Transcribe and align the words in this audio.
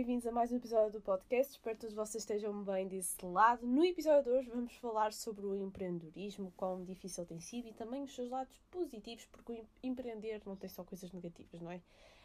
bem-vindos 0.00 0.26
a 0.26 0.32
mais 0.32 0.50
um 0.50 0.56
episódio 0.56 0.92
do 0.92 1.00
podcast. 1.02 1.52
Espero 1.52 1.76
que 1.76 1.82
todos 1.82 1.94
vocês 1.94 2.22
estejam 2.22 2.64
bem 2.64 2.88
desse 2.88 3.22
lado. 3.22 3.66
No 3.66 3.84
episódio 3.84 4.22
de 4.22 4.30
hoje 4.30 4.48
vamos 4.48 4.74
falar 4.76 5.12
sobre 5.12 5.44
o 5.44 5.54
empreendedorismo, 5.54 6.54
quão 6.56 6.82
difícil 6.82 7.26
tem 7.26 7.38
sido 7.38 7.68
e 7.68 7.74
também 7.74 8.02
os 8.02 8.14
seus 8.14 8.30
lados 8.30 8.58
positivos, 8.70 9.26
porque 9.26 9.62
empreender 9.82 10.40
não 10.46 10.56
tem 10.56 10.70
só 10.70 10.82
coisas 10.84 11.12
negativas, 11.12 11.60
não 11.60 11.70
é? 11.70 11.82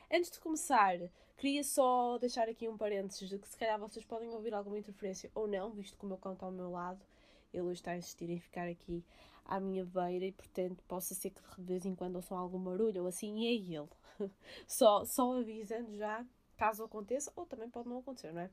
Antes 0.09 0.31
de 0.31 0.39
começar, 0.39 0.97
queria 1.35 1.65
só 1.65 2.17
deixar 2.17 2.47
aqui 2.47 2.69
um 2.69 2.77
parênteses 2.77 3.27
de 3.27 3.37
que 3.37 3.49
se 3.49 3.57
calhar 3.57 3.77
vocês 3.77 4.05
podem 4.05 4.29
ouvir 4.29 4.53
alguma 4.53 4.79
interferência 4.79 5.29
ou 5.35 5.45
não, 5.45 5.71
visto 5.71 5.97
que 5.97 6.05
o 6.05 6.07
meu 6.07 6.17
cão 6.17 6.31
está 6.31 6.45
ao 6.45 6.53
meu 6.53 6.71
lado. 6.71 7.05
Ele 7.53 7.73
está 7.73 7.91
a 7.91 7.97
insistir 7.97 8.29
em 8.29 8.39
ficar 8.39 8.69
aqui 8.69 9.03
à 9.43 9.59
minha 9.59 9.83
beira 9.83 10.23
e, 10.23 10.31
portanto, 10.31 10.81
possa 10.87 11.13
ser 11.13 11.31
que 11.31 11.41
de 11.57 11.67
vez 11.67 11.85
em 11.85 11.93
quando 11.93 12.15
ouçam 12.15 12.37
algum 12.37 12.63
barulho 12.63 13.01
ou 13.01 13.09
assim, 13.09 13.37
e 13.37 13.47
é 13.47 13.77
ele. 13.77 13.89
só, 14.65 15.03
só 15.03 15.37
avisando 15.37 15.93
já 15.97 16.25
caso 16.55 16.83
aconteça, 16.83 17.31
ou 17.35 17.45
também 17.45 17.69
pode 17.69 17.87
não 17.89 17.99
acontecer, 17.99 18.31
não 18.31 18.41
é? 18.41 18.49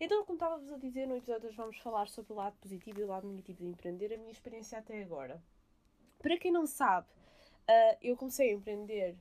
Então, 0.00 0.24
como 0.24 0.36
estava-vos 0.36 0.72
a 0.72 0.76
dizer, 0.76 1.06
no 1.06 1.16
episódio 1.16 1.42
de 1.42 1.46
hoje 1.48 1.56
vamos 1.56 1.78
falar 1.78 2.08
sobre 2.08 2.32
o 2.32 2.36
lado 2.36 2.56
positivo 2.58 3.00
e 3.00 3.04
o 3.04 3.08
lado 3.08 3.26
negativo 3.26 3.58
de 3.58 3.66
empreender, 3.66 4.14
a 4.14 4.16
minha 4.16 4.30
experiência 4.30 4.78
até 4.78 5.02
agora. 5.02 5.42
Para 6.20 6.38
quem 6.38 6.52
não 6.52 6.66
sabe, 6.66 7.08
uh, 7.08 7.98
eu 8.00 8.16
comecei 8.16 8.50
a 8.50 8.54
empreender 8.54 9.16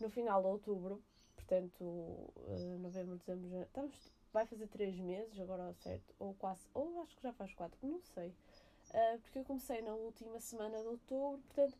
no 0.00 0.08
final 0.08 0.40
de 0.40 0.48
outubro, 0.48 1.02
portanto, 1.34 1.82
uh, 1.82 2.78
novembro, 2.80 3.18
dezembro, 3.18 3.50
já, 3.50 3.62
estamos, 3.62 4.12
vai 4.32 4.46
fazer 4.46 4.68
três 4.68 4.98
meses 4.98 5.38
agora, 5.38 5.74
certo? 5.74 6.14
Ou 6.18 6.32
quase, 6.34 6.66
ou 6.72 7.02
acho 7.02 7.14
que 7.14 7.22
já 7.22 7.32
faz 7.34 7.52
quatro, 7.52 7.78
não 7.86 8.00
sei. 8.00 8.28
Uh, 8.28 9.20
porque 9.20 9.38
eu 9.38 9.44
comecei 9.44 9.82
na 9.82 9.94
última 9.94 10.40
semana 10.40 10.80
de 10.80 10.86
outubro, 10.86 11.42
portanto, 11.42 11.76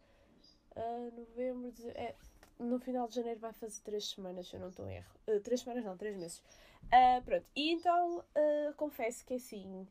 novembro, 1.16 1.70
dezembro, 1.70 1.98
é, 1.98 2.14
no 2.58 2.78
final 2.78 3.08
de 3.08 3.14
janeiro 3.14 3.41
vai 3.41 3.53
fazer 3.53 3.81
três 3.83 4.08
semanas, 4.11 4.48
se 4.48 4.56
eu 4.56 4.61
não 4.61 4.69
estou 4.69 4.89
em 4.89 4.97
erro. 4.97 5.11
Uh, 5.27 5.41
três 5.41 5.61
semanas 5.61 5.84
não, 5.84 5.97
três 5.97 6.17
meses. 6.17 6.39
Uh, 6.84 7.22
pronto, 7.25 7.47
e 7.55 7.72
então 7.72 8.19
uh, 8.19 8.75
confesso 8.77 9.25
que 9.25 9.34
assim 9.34 9.86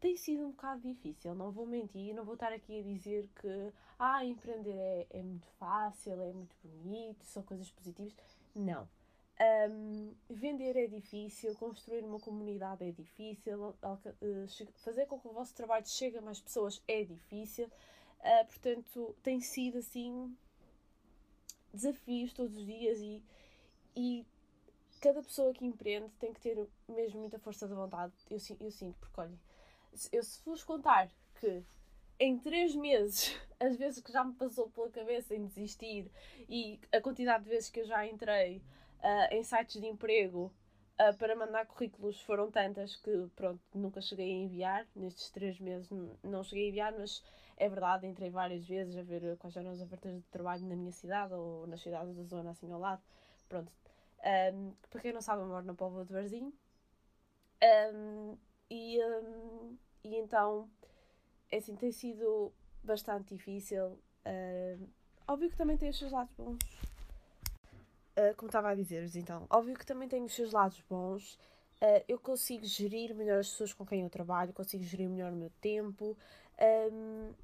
tem 0.00 0.16
sido 0.16 0.46
um 0.46 0.50
bocado 0.50 0.80
difícil, 0.80 1.34
não 1.34 1.50
vou 1.50 1.66
mentir, 1.66 2.14
não 2.14 2.24
vou 2.24 2.34
estar 2.34 2.52
aqui 2.52 2.80
a 2.80 2.82
dizer 2.82 3.28
que 3.40 3.72
ah, 3.98 4.24
empreender 4.24 4.74
é, 4.74 5.06
é 5.10 5.22
muito 5.22 5.46
fácil, 5.58 6.20
é 6.22 6.32
muito 6.32 6.56
bonito, 6.64 7.22
são 7.24 7.42
coisas 7.42 7.70
positivas. 7.70 8.14
Não. 8.54 8.88
Um, 9.70 10.14
vender 10.28 10.76
é 10.76 10.86
difícil, 10.86 11.54
construir 11.54 12.02
uma 12.02 12.18
comunidade 12.18 12.84
é 12.84 12.90
difícil, 12.90 13.74
fazer 14.76 15.06
com 15.06 15.18
que 15.18 15.28
o 15.28 15.32
vosso 15.32 15.54
trabalho 15.54 15.86
chegue 15.86 16.18
a 16.18 16.22
mais 16.22 16.40
pessoas 16.40 16.82
é 16.88 17.04
difícil. 17.04 17.66
Uh, 18.20 18.46
portanto, 18.46 19.16
tem 19.22 19.40
sido 19.40 19.78
assim 19.78 20.34
desafios 21.72 22.32
todos 22.32 22.56
os 22.56 22.66
dias 22.66 22.98
e, 23.00 23.22
e 23.96 24.26
cada 25.00 25.22
pessoa 25.22 25.52
que 25.52 25.64
empreende 25.64 26.10
tem 26.18 26.32
que 26.32 26.40
ter 26.40 26.68
mesmo 26.88 27.20
muita 27.20 27.38
força 27.38 27.66
de 27.66 27.74
vontade. 27.74 28.12
Eu, 28.28 28.38
eu 28.60 28.70
sinto, 28.70 28.96
porque 28.98 29.20
olhem, 29.20 29.38
eu 30.12 30.22
se 30.22 30.42
vos 30.44 30.62
contar 30.62 31.10
que 31.40 31.62
em 32.18 32.38
três 32.38 32.74
meses, 32.74 33.34
as 33.58 33.76
vezes 33.76 34.02
que 34.02 34.12
já 34.12 34.22
me 34.22 34.34
passou 34.34 34.68
pela 34.70 34.90
cabeça 34.90 35.34
em 35.34 35.46
desistir 35.46 36.10
e 36.48 36.78
a 36.92 37.00
quantidade 37.00 37.44
de 37.44 37.50
vezes 37.50 37.70
que 37.70 37.80
eu 37.80 37.86
já 37.86 38.06
entrei 38.06 38.58
uh, 38.98 39.34
em 39.34 39.42
sites 39.42 39.80
de 39.80 39.86
emprego 39.86 40.52
uh, 41.00 41.16
para 41.16 41.34
mandar 41.34 41.66
currículos 41.66 42.20
foram 42.20 42.50
tantas 42.50 42.96
que, 42.96 43.28
pronto, 43.34 43.60
nunca 43.74 44.02
cheguei 44.02 44.30
a 44.30 44.44
enviar. 44.44 44.86
Nestes 44.94 45.30
três 45.30 45.58
meses 45.58 45.88
não 46.22 46.44
cheguei 46.44 46.66
a 46.66 46.68
enviar, 46.68 46.92
mas 46.92 47.24
é 47.60 47.68
verdade, 47.68 48.06
entrei 48.06 48.30
várias 48.30 48.66
vezes 48.66 48.96
a 48.96 49.02
ver 49.02 49.36
quais 49.36 49.54
eram 49.54 49.70
as 49.70 49.82
ofertas 49.82 50.14
de 50.14 50.22
trabalho 50.30 50.66
na 50.66 50.74
minha 50.74 50.90
cidade 50.92 51.34
ou 51.34 51.66
nas 51.66 51.82
cidades 51.82 52.16
da 52.16 52.22
zona 52.22 52.50
assim 52.52 52.72
ao 52.72 52.80
lado. 52.80 53.02
Pronto. 53.50 53.70
Um, 54.54 54.72
para 54.88 55.00
quem 55.02 55.12
não 55.12 55.20
sabe, 55.20 55.42
eu 55.42 55.46
moro 55.46 55.66
na 55.66 55.74
Póvoa 55.74 56.06
de 56.06 56.12
Varzim. 56.12 56.50
Um, 57.62 58.38
e, 58.70 58.98
um, 59.04 59.76
e 60.02 60.16
então, 60.16 60.70
é 61.50 61.58
assim, 61.58 61.76
tem 61.76 61.92
sido 61.92 62.50
bastante 62.82 63.34
difícil. 63.34 63.98
óbvio 65.28 65.50
que 65.50 65.56
também 65.56 65.76
tem 65.76 65.90
os 65.90 65.98
seus 65.98 66.12
lados 66.12 66.32
bons. 66.38 66.58
Uh, 68.18 68.34
como 68.36 68.48
estava 68.48 68.70
a 68.70 68.74
dizer-vos, 68.74 69.16
então, 69.16 69.46
óbvio 69.50 69.76
que 69.76 69.84
também 69.84 70.08
tem 70.08 70.24
os 70.24 70.34
seus 70.34 70.52
lados 70.52 70.82
bons. 70.88 71.34
Uh, 71.82 72.02
eu 72.08 72.18
consigo 72.18 72.64
gerir 72.64 73.14
melhor 73.14 73.40
as 73.40 73.50
pessoas 73.50 73.74
com 73.74 73.84
quem 73.84 74.00
eu 74.00 74.08
trabalho, 74.08 74.54
consigo 74.54 74.82
gerir 74.82 75.10
melhor 75.10 75.30
o 75.30 75.36
meu 75.36 75.50
tempo. 75.60 76.16
Um, 76.90 77.34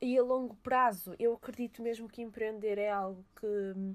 e 0.00 0.18
a 0.18 0.22
longo 0.22 0.54
prazo, 0.56 1.14
eu 1.18 1.34
acredito 1.34 1.82
mesmo 1.82 2.08
que 2.08 2.22
empreender 2.22 2.78
é 2.78 2.90
algo 2.90 3.24
que, 3.40 3.94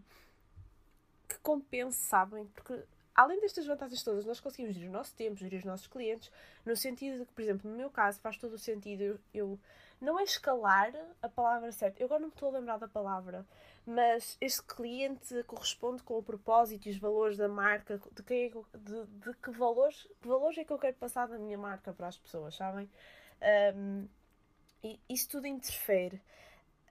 que 1.30 1.40
compensa, 1.40 2.00
sabem? 2.00 2.46
Porque 2.48 2.84
além 3.14 3.40
destas 3.40 3.66
vantagens 3.66 4.04
todas, 4.04 4.26
nós 4.26 4.40
conseguimos 4.40 4.74
gerir 4.74 4.90
o 4.90 4.94
nosso 4.94 5.16
tempo, 5.16 5.38
gerir 5.38 5.60
os 5.60 5.66
nossos 5.66 5.88
clientes, 5.88 6.32
no 6.66 6.76
sentido 6.76 7.20
de 7.20 7.26
que, 7.26 7.34
por 7.34 7.42
exemplo, 7.42 7.70
no 7.70 7.78
meu 7.78 7.90
caso, 7.90 8.20
faz 8.20 8.38
todo 8.38 8.54
o 8.54 8.60
sentido 8.60 9.02
eu, 9.02 9.20
eu 9.34 9.60
não 10.00 10.20
é 10.20 10.24
escalar 10.24 10.92
a 11.22 11.30
palavra 11.30 11.72
certa, 11.72 12.02
eu 12.02 12.06
agora 12.06 12.22
não 12.22 12.30
me 12.30 12.34
estou 12.34 12.50
a 12.50 12.54
lembrar 12.54 12.78
da 12.78 12.88
palavra, 12.88 13.46
mas 13.86 14.38
este 14.42 14.64
cliente 14.64 15.44
corresponde 15.44 16.02
com 16.02 16.18
o 16.18 16.24
propósito 16.24 16.88
e 16.88 16.92
os 16.92 16.98
valores 16.98 17.38
da 17.38 17.48
marca, 17.48 18.00
de, 18.12 18.24
quem 18.24 18.46
é 18.46 18.50
que, 18.50 18.60
de, 18.78 19.06
de 19.06 19.34
que 19.36 19.52
valores, 19.52 20.08
que 20.20 20.28
valores 20.28 20.58
é 20.58 20.64
que 20.64 20.74
eu 20.74 20.80
quero 20.80 20.96
passar 20.98 21.28
da 21.28 21.38
minha 21.38 21.58
marca 21.58 21.94
para 21.94 22.08
as 22.08 22.18
pessoas, 22.18 22.56
sabem? 22.56 22.90
Um, 23.76 24.08
e 24.84 25.00
isso 25.10 25.30
tudo 25.30 25.48
interfere. 25.48 26.22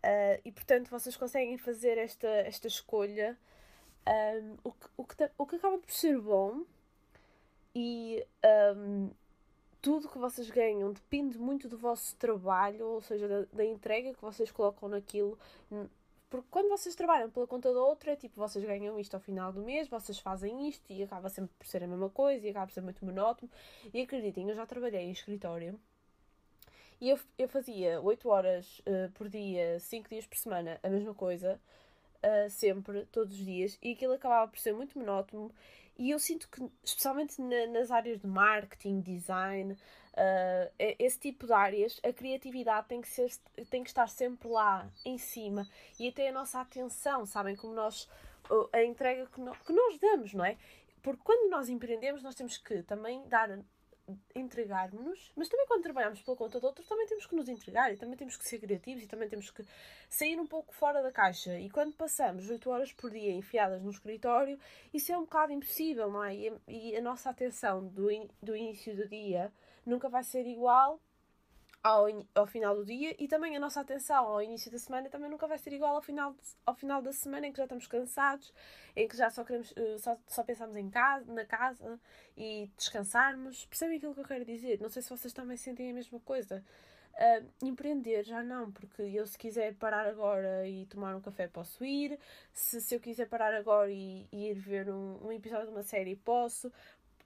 Uh, 0.03 0.41
e 0.45 0.53
portanto 0.53 0.89
vocês 0.89 1.17
conseguem 1.17 1.59
fazer 1.59 1.99
esta, 1.99 2.29
esta 2.29 2.67
escolha, 2.67 3.39
um, 4.09 4.57
o, 4.65 4.73
que, 4.73 4.87
o, 4.97 5.05
que, 5.05 5.31
o 5.37 5.47
que 5.47 5.57
acaba 5.57 5.79
por 5.79 5.93
ser 5.93 6.19
bom 6.19 6.65
e 7.75 8.25
um, 8.77 9.11
tudo 9.81 10.09
que 10.09 10.19
vocês 10.19 10.51
ganham 10.51 10.93
depende 10.93 11.39
muito 11.39 11.69
do 11.69 11.77
vosso 11.77 12.17
trabalho, 12.17 12.87
ou 12.87 13.01
seja, 13.03 13.29
da, 13.29 13.47
da, 13.53 13.65
entrega 13.65 14.15
que 14.15 14.21
vocês 14.21 14.51
colocam 14.51 14.89
naquilo. 14.89 15.39
Porque 16.29 16.47
quando 16.51 16.69
vocês 16.69 16.95
trabalham 16.95 17.31
pela 17.31 17.47
conta 17.47 17.73
da 17.73 17.81
outra, 17.81 18.13
é 18.13 18.17
tipo, 18.17 18.37
vocês 18.37 18.65
ganham 18.65 18.99
isto 18.99 19.15
ao 19.15 19.21
final 19.21 19.53
do 19.53 19.63
mês, 19.63 19.89
vocês 19.89 20.19
fazem 20.19 20.69
isto 20.69 20.93
e 20.93 21.03
acaba 21.03 21.29
sempre 21.29 21.53
por 21.59 21.67
ser 21.67 21.83
a 21.83 21.87
mesma 21.87 22.09
coisa 22.09 22.47
e 22.47 22.51
acaba 22.51 22.67
por 22.67 22.73
ser 22.73 22.83
muito 22.83 23.05
monótono. 23.05 23.51
E 23.93 24.01
acreditem, 24.01 24.49
eu 24.49 24.55
já 24.55 24.67
trabalhei 24.67 25.03
em 25.03 25.13
escritório 25.13 25.79
e 27.01 27.09
eu, 27.09 27.19
eu 27.39 27.49
fazia 27.49 28.01
8 28.01 28.29
horas 28.29 28.81
uh, 28.81 29.11
por 29.15 29.29
dia, 29.29 29.81
5 29.81 30.09
dias 30.09 30.27
por 30.27 30.37
semana, 30.37 30.79
a 30.83 30.89
mesma 30.89 31.15
coisa, 31.15 31.59
uh, 32.17 32.51
sempre, 32.51 33.07
todos 33.07 33.39
os 33.39 33.45
dias, 33.45 33.79
e 33.83 33.93
aquilo 33.93 34.13
acabava 34.13 34.51
por 34.51 34.59
ser 34.59 34.75
muito 34.75 34.99
monótono. 34.99 35.51
E 35.99 36.11
eu 36.11 36.19
sinto 36.19 36.49
que, 36.49 36.63
especialmente 36.85 37.41
na, 37.41 37.67
nas 37.69 37.91
áreas 37.91 38.19
de 38.19 38.27
marketing, 38.27 39.01
design, 39.01 39.73
uh, 39.73 40.73
esse 40.99 41.19
tipo 41.19 41.47
de 41.47 41.53
áreas, 41.55 41.99
a 42.05 42.13
criatividade 42.13 42.89
tem 42.89 43.01
que, 43.01 43.09
ser, 43.09 43.31
tem 43.71 43.83
que 43.83 43.89
estar 43.89 44.07
sempre 44.07 44.49
lá, 44.49 44.87
em 45.03 45.17
cima, 45.17 45.67
e 45.99 46.09
até 46.09 46.29
a 46.29 46.33
nossa 46.33 46.61
atenção, 46.61 47.25
sabem? 47.25 47.57
Como 47.57 47.73
nós, 47.73 48.09
a 48.75 48.85
entrega 48.85 49.27
que, 49.27 49.41
no, 49.41 49.53
que 49.53 49.73
nós 49.73 49.99
damos, 49.99 50.35
não 50.35 50.45
é? 50.45 50.59
Porque 51.03 51.23
quando 51.25 51.51
nós 51.51 51.71
empreendemos, 51.71 52.23
nós 52.23 52.35
temos 52.35 52.59
que 52.59 52.83
também 52.83 53.27
dar 53.27 53.59
entregarmos-nos, 54.35 55.33
mas 55.37 55.49
também 55.49 55.67
quando 55.67 55.83
trabalhamos 55.83 56.21
pela 56.23 56.37
conta 56.37 56.61
de 56.61 56.67
outros, 56.67 56.89
também 56.89 57.07
temos 57.07 57.27
que 57.27 57.35
nos 57.35 57.49
entregar 57.49 57.93
e 57.93 57.97
também 57.97 58.17
temos 58.17 58.37
que 58.37 58.47
ser 58.47 58.59
criativos 58.59 59.03
e 59.05 59.07
também 59.07 59.29
temos 59.29 59.51
que 59.51 59.65
sair 60.09 60.39
um 60.39 60.47
pouco 60.47 60.75
fora 60.75 61.03
da 61.03 61.11
caixa. 61.11 61.59
E 61.59 61.71
quando 61.71 61.95
passamos 61.95 62.49
8 62.49 62.71
horas 62.71 62.93
por 62.93 63.11
dia 63.11 63.33
enfiadas 63.33 63.83
no 63.83 63.91
escritório, 63.91 64.59
isso 64.93 65.13
é 65.13 65.19
um 65.19 65.23
bocado 65.23 65.53
impossível, 65.53 66.11
não 66.11 66.25
é? 66.25 66.35
E 66.69 66.97
a 66.97 67.01
nossa 67.01 67.31
atenção 67.31 67.87
do, 67.89 68.11
in, 68.11 68.29
do 68.43 68.57
início 68.57 68.97
do 68.97 69.09
dia 69.09 69.53
nunca 69.85 70.09
vai 70.09 70.23
ser 70.23 70.47
igual 70.47 71.01
ao, 71.83 72.07
ao 72.35 72.47
final 72.47 72.75
do 72.77 72.85
dia 72.85 73.15
e 73.19 73.27
também 73.27 73.57
a 73.57 73.61
nossa 73.61 73.81
atenção 73.81 74.27
ao 74.27 74.43
início 74.43 74.71
da 74.71 74.79
semana 74.79 75.09
também 75.09 75.31
nunca 75.31 75.47
vai 75.47 75.59
ser 75.59 75.73
igual 75.73 75.95
ao 75.95 76.03
final, 76.03 76.33
de, 76.33 76.39
ao 76.67 76.75
final 76.75 77.01
da 77.01 77.13
semana 77.13 77.47
em 77.47 77.53
que 77.53 77.59
já 77.59 77.65
estamos 77.65 77.87
cansados, 77.87 78.53
em 78.95 79.09
que 79.09 79.17
já 79.17 79.31
só 79.31 79.45
queremos 79.45 79.71
uh, 79.73 79.99
só, 79.99 80.17
só 80.27 80.43
pensamos 80.43 80.77
em 80.77 80.91
casa, 80.91 81.33
na 81.33 81.45
casa 81.45 81.99
e 82.37 82.71
descansarmos. 82.77 83.67
Percebem 83.67 83.97
aquilo 83.97 84.15
que 84.15 84.21
eu 84.21 84.27
quero 84.27 84.45
dizer? 84.45 84.81
Não 84.81 84.91
sei 84.91 85.03
se 85.03 85.11
vocês 85.11 85.33
também 85.33 85.57
sentem 85.57 85.91
a 85.91 85.95
mesma 85.95 86.21
coisa. 86.21 86.63
Uh, 87.15 87.67
empreender 87.67 88.23
já 88.25 88.43
não, 88.43 88.71
porque 88.71 89.03
eu 89.03 89.27
se 89.27 89.37
quiser 89.37 89.75
parar 89.75 90.07
agora 90.07 90.67
e 90.69 90.87
tomar 90.87 91.15
um 91.17 91.21
café 91.21 91.49
posso 91.49 91.85
ir, 91.85 92.19
se, 92.53 92.81
se 92.81 92.95
eu 92.95 93.01
quiser 93.01 93.29
parar 93.29 93.53
agora 93.53 93.91
e, 93.91 94.27
e 94.33 94.49
ir 94.49 94.55
ver 94.55 94.89
um, 94.91 95.27
um 95.27 95.33
episódio 95.33 95.67
de 95.67 95.73
uma 95.73 95.83
série 95.83 96.17
posso. 96.17 96.73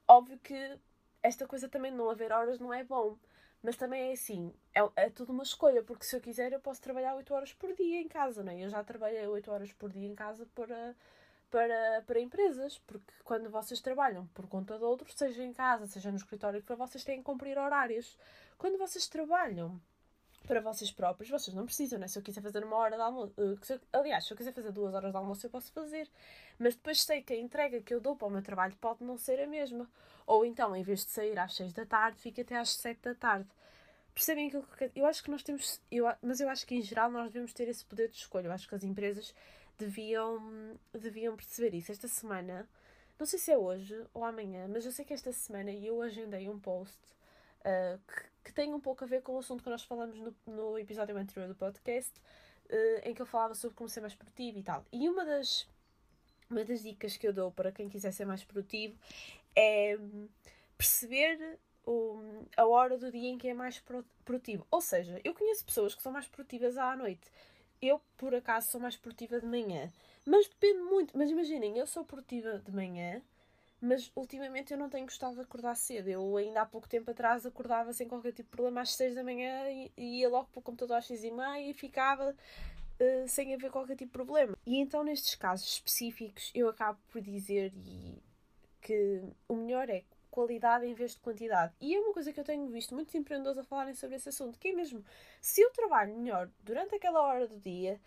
Óbvio 0.08 0.38
que 0.38 0.78
esta 1.22 1.46
coisa 1.46 1.68
também 1.68 1.90
de 1.90 1.96
não 1.96 2.10
haver 2.10 2.32
horas 2.32 2.58
não 2.58 2.72
é 2.72 2.84
bom. 2.84 3.16
Mas 3.64 3.76
também 3.76 4.10
é 4.10 4.12
assim, 4.12 4.52
é, 4.74 4.80
é 4.94 5.08
tudo 5.08 5.32
uma 5.32 5.42
escolha, 5.42 5.82
porque 5.82 6.04
se 6.04 6.14
eu 6.14 6.20
quiser 6.20 6.52
eu 6.52 6.60
posso 6.60 6.82
trabalhar 6.82 7.14
8 7.14 7.32
horas 7.32 7.54
por 7.54 7.72
dia 7.74 7.98
em 7.98 8.06
casa, 8.06 8.44
não 8.44 8.52
é? 8.52 8.62
Eu 8.62 8.68
já 8.68 8.84
trabalhei 8.84 9.26
8 9.26 9.50
horas 9.50 9.72
por 9.72 9.90
dia 9.90 10.06
em 10.06 10.14
casa 10.14 10.46
para, 10.54 10.94
para, 11.50 12.02
para 12.06 12.20
empresas, 12.20 12.76
porque 12.86 13.10
quando 13.24 13.48
vocês 13.48 13.80
trabalham 13.80 14.26
por 14.34 14.46
conta 14.48 14.76
de 14.76 14.84
outros, 14.84 15.14
seja 15.16 15.42
em 15.42 15.54
casa, 15.54 15.86
seja 15.86 16.10
no 16.10 16.18
escritório, 16.18 16.62
para 16.62 16.76
vocês 16.76 17.02
têm 17.04 17.16
que 17.20 17.24
cumprir 17.24 17.56
horários. 17.56 18.18
Quando 18.58 18.76
vocês 18.76 19.08
trabalham 19.08 19.80
para 20.46 20.60
vocês 20.60 20.90
próprios, 20.92 21.30
vocês 21.30 21.56
não 21.56 21.64
precisam, 21.64 21.98
né? 21.98 22.06
Se 22.06 22.18
eu 22.18 22.22
quiser 22.22 22.42
fazer 22.42 22.62
uma 22.62 22.76
hora 22.76 22.96
de 22.96 23.02
almoço, 23.02 23.32
uh, 23.38 23.80
aliás, 23.94 24.26
se 24.26 24.32
eu 24.34 24.36
quiser 24.36 24.52
fazer 24.52 24.72
duas 24.72 24.92
horas 24.92 25.10
de 25.10 25.16
almoço, 25.16 25.46
eu 25.46 25.50
posso 25.50 25.72
fazer. 25.72 26.06
Mas 26.58 26.74
depois 26.74 27.02
sei 27.02 27.22
que 27.22 27.32
a 27.32 27.38
entrega 27.38 27.80
que 27.80 27.94
eu 27.94 28.00
dou 28.00 28.14
para 28.14 28.28
o 28.28 28.30
meu 28.30 28.42
trabalho 28.42 28.76
pode 28.78 29.02
não 29.02 29.16
ser 29.16 29.40
a 29.40 29.46
mesma. 29.46 29.88
Ou 30.26 30.44
então, 30.44 30.74
em 30.74 30.82
vez 30.82 31.04
de 31.04 31.10
sair 31.10 31.38
às 31.38 31.54
seis 31.54 31.72
da 31.72 31.84
tarde, 31.84 32.18
fica 32.18 32.42
até 32.42 32.56
às 32.56 32.70
sete 32.70 33.02
da 33.02 33.14
tarde. 33.14 33.48
Percebem 34.14 34.46
aquilo 34.46 34.62
que 34.62 34.90
eu 34.94 35.06
acho 35.06 35.22
que 35.22 35.30
nós 35.30 35.42
temos, 35.42 35.80
eu, 35.90 36.06
mas 36.22 36.40
eu 36.40 36.48
acho 36.48 36.66
que 36.66 36.76
em 36.76 36.82
geral 36.82 37.10
nós 37.10 37.32
devemos 37.32 37.52
ter 37.52 37.68
esse 37.68 37.84
poder 37.84 38.08
de 38.08 38.16
escolha. 38.16 38.46
Eu 38.46 38.52
acho 38.52 38.68
que 38.68 38.74
as 38.74 38.84
empresas 38.84 39.34
deviam, 39.76 40.78
deviam 40.92 41.36
perceber 41.36 41.76
isso. 41.76 41.92
Esta 41.92 42.08
semana, 42.08 42.68
não 43.18 43.26
sei 43.26 43.38
se 43.38 43.50
é 43.50 43.58
hoje 43.58 43.94
ou 44.14 44.24
amanhã, 44.24 44.68
mas 44.68 44.86
eu 44.86 44.92
sei 44.92 45.04
que 45.04 45.12
esta 45.12 45.32
semana 45.32 45.72
eu 45.72 46.00
agendei 46.00 46.48
um 46.48 46.58
post 46.58 46.98
uh, 47.60 47.98
que, 48.06 48.24
que, 48.44 48.52
tem 48.52 48.72
um 48.72 48.80
pouco 48.80 49.04
a 49.04 49.06
ver 49.06 49.22
com 49.22 49.32
o 49.32 49.38
assunto 49.38 49.62
que 49.62 49.70
nós 49.70 49.82
falamos 49.82 50.18
no, 50.18 50.34
no 50.46 50.78
episódio 50.78 51.16
anterior 51.16 51.48
do 51.48 51.54
podcast, 51.54 52.12
uh, 52.70 53.08
em 53.08 53.14
que 53.14 53.22
eu 53.22 53.26
falava 53.26 53.54
sobre 53.54 53.76
como 53.76 53.88
ser 53.88 54.00
mais 54.00 54.14
produtivo 54.14 54.58
e 54.58 54.62
tal. 54.62 54.84
E 54.92 55.08
uma 55.08 55.24
das, 55.24 55.68
uma 56.48 56.64
das 56.64 56.82
dicas 56.82 57.16
que 57.16 57.26
eu 57.26 57.32
dou 57.32 57.50
para 57.50 57.72
quem 57.72 57.88
quiser 57.88 58.12
ser 58.12 58.24
mais 58.24 58.44
produtivo 58.44 58.96
é 59.56 59.98
perceber 60.76 61.58
o, 61.86 62.20
a 62.56 62.66
hora 62.66 62.96
do 62.96 63.10
dia 63.10 63.28
em 63.28 63.38
que 63.38 63.48
é 63.48 63.54
mais 63.54 63.82
produtivo. 64.24 64.66
Ou 64.70 64.80
seja, 64.80 65.20
eu 65.24 65.34
conheço 65.34 65.64
pessoas 65.64 65.94
que 65.94 66.02
são 66.02 66.12
mais 66.12 66.26
produtivas 66.26 66.76
à 66.76 66.96
noite. 66.96 67.30
Eu, 67.80 68.00
por 68.16 68.34
acaso, 68.34 68.70
sou 68.70 68.80
mais 68.80 68.96
produtiva 68.96 69.40
de 69.40 69.46
manhã. 69.46 69.92
Mas 70.24 70.48
depende 70.48 70.80
muito. 70.80 71.16
Mas 71.16 71.30
imaginem, 71.30 71.76
eu 71.78 71.86
sou 71.86 72.04
produtiva 72.04 72.58
de 72.58 72.72
manhã, 72.72 73.20
mas 73.80 74.10
ultimamente 74.16 74.72
eu 74.72 74.78
não 74.78 74.88
tenho 74.88 75.04
gostado 75.04 75.34
de 75.34 75.42
acordar 75.42 75.74
cedo. 75.76 76.08
Eu 76.08 76.36
ainda 76.36 76.62
há 76.62 76.66
pouco 76.66 76.88
tempo 76.88 77.10
atrás 77.10 77.44
acordava 77.44 77.92
sem 77.92 78.08
qualquer 78.08 78.32
tipo 78.32 78.50
de 78.50 78.56
problema 78.56 78.80
às 78.80 78.94
6 78.94 79.14
da 79.14 79.22
manhã 79.22 79.68
e, 79.70 79.92
ia 79.96 80.28
logo 80.28 80.48
para 80.50 80.60
o 80.60 80.62
computador 80.62 80.96
às 80.96 81.06
6 81.06 81.24
e 81.24 81.30
meia 81.30 81.70
e 81.70 81.74
ficava 81.74 82.30
uh, 82.30 83.28
sem 83.28 83.54
haver 83.54 83.70
qualquer 83.70 83.96
tipo 83.96 84.12
de 84.12 84.24
problema. 84.24 84.56
E 84.64 84.78
então, 84.78 85.04
nestes 85.04 85.34
casos 85.34 85.68
específicos, 85.68 86.50
eu 86.54 86.68
acabo 86.68 86.98
por 87.10 87.20
dizer 87.20 87.72
e 87.76 88.22
que 88.84 89.22
o 89.48 89.56
melhor 89.56 89.88
é 89.88 90.04
qualidade 90.34 90.84
em 90.84 90.94
vez 90.94 91.12
de 91.12 91.20
quantidade. 91.20 91.72
E 91.80 91.94
é 91.94 92.00
uma 92.00 92.12
coisa 92.12 92.32
que 92.32 92.40
eu 92.40 92.44
tenho 92.44 92.66
visto 92.66 92.92
muitos 92.92 93.14
empreendedores 93.14 93.56
a 93.56 93.62
falarem 93.62 93.94
sobre 93.94 94.16
esse 94.16 94.28
assunto, 94.28 94.58
que 94.58 94.68
é 94.68 94.72
mesmo, 94.72 95.04
se 95.40 95.60
eu 95.60 95.70
trabalho 95.70 96.12
melhor 96.16 96.50
durante 96.64 96.96
aquela 96.96 97.22
hora 97.22 97.46
do 97.46 97.56
dia, 97.60 98.00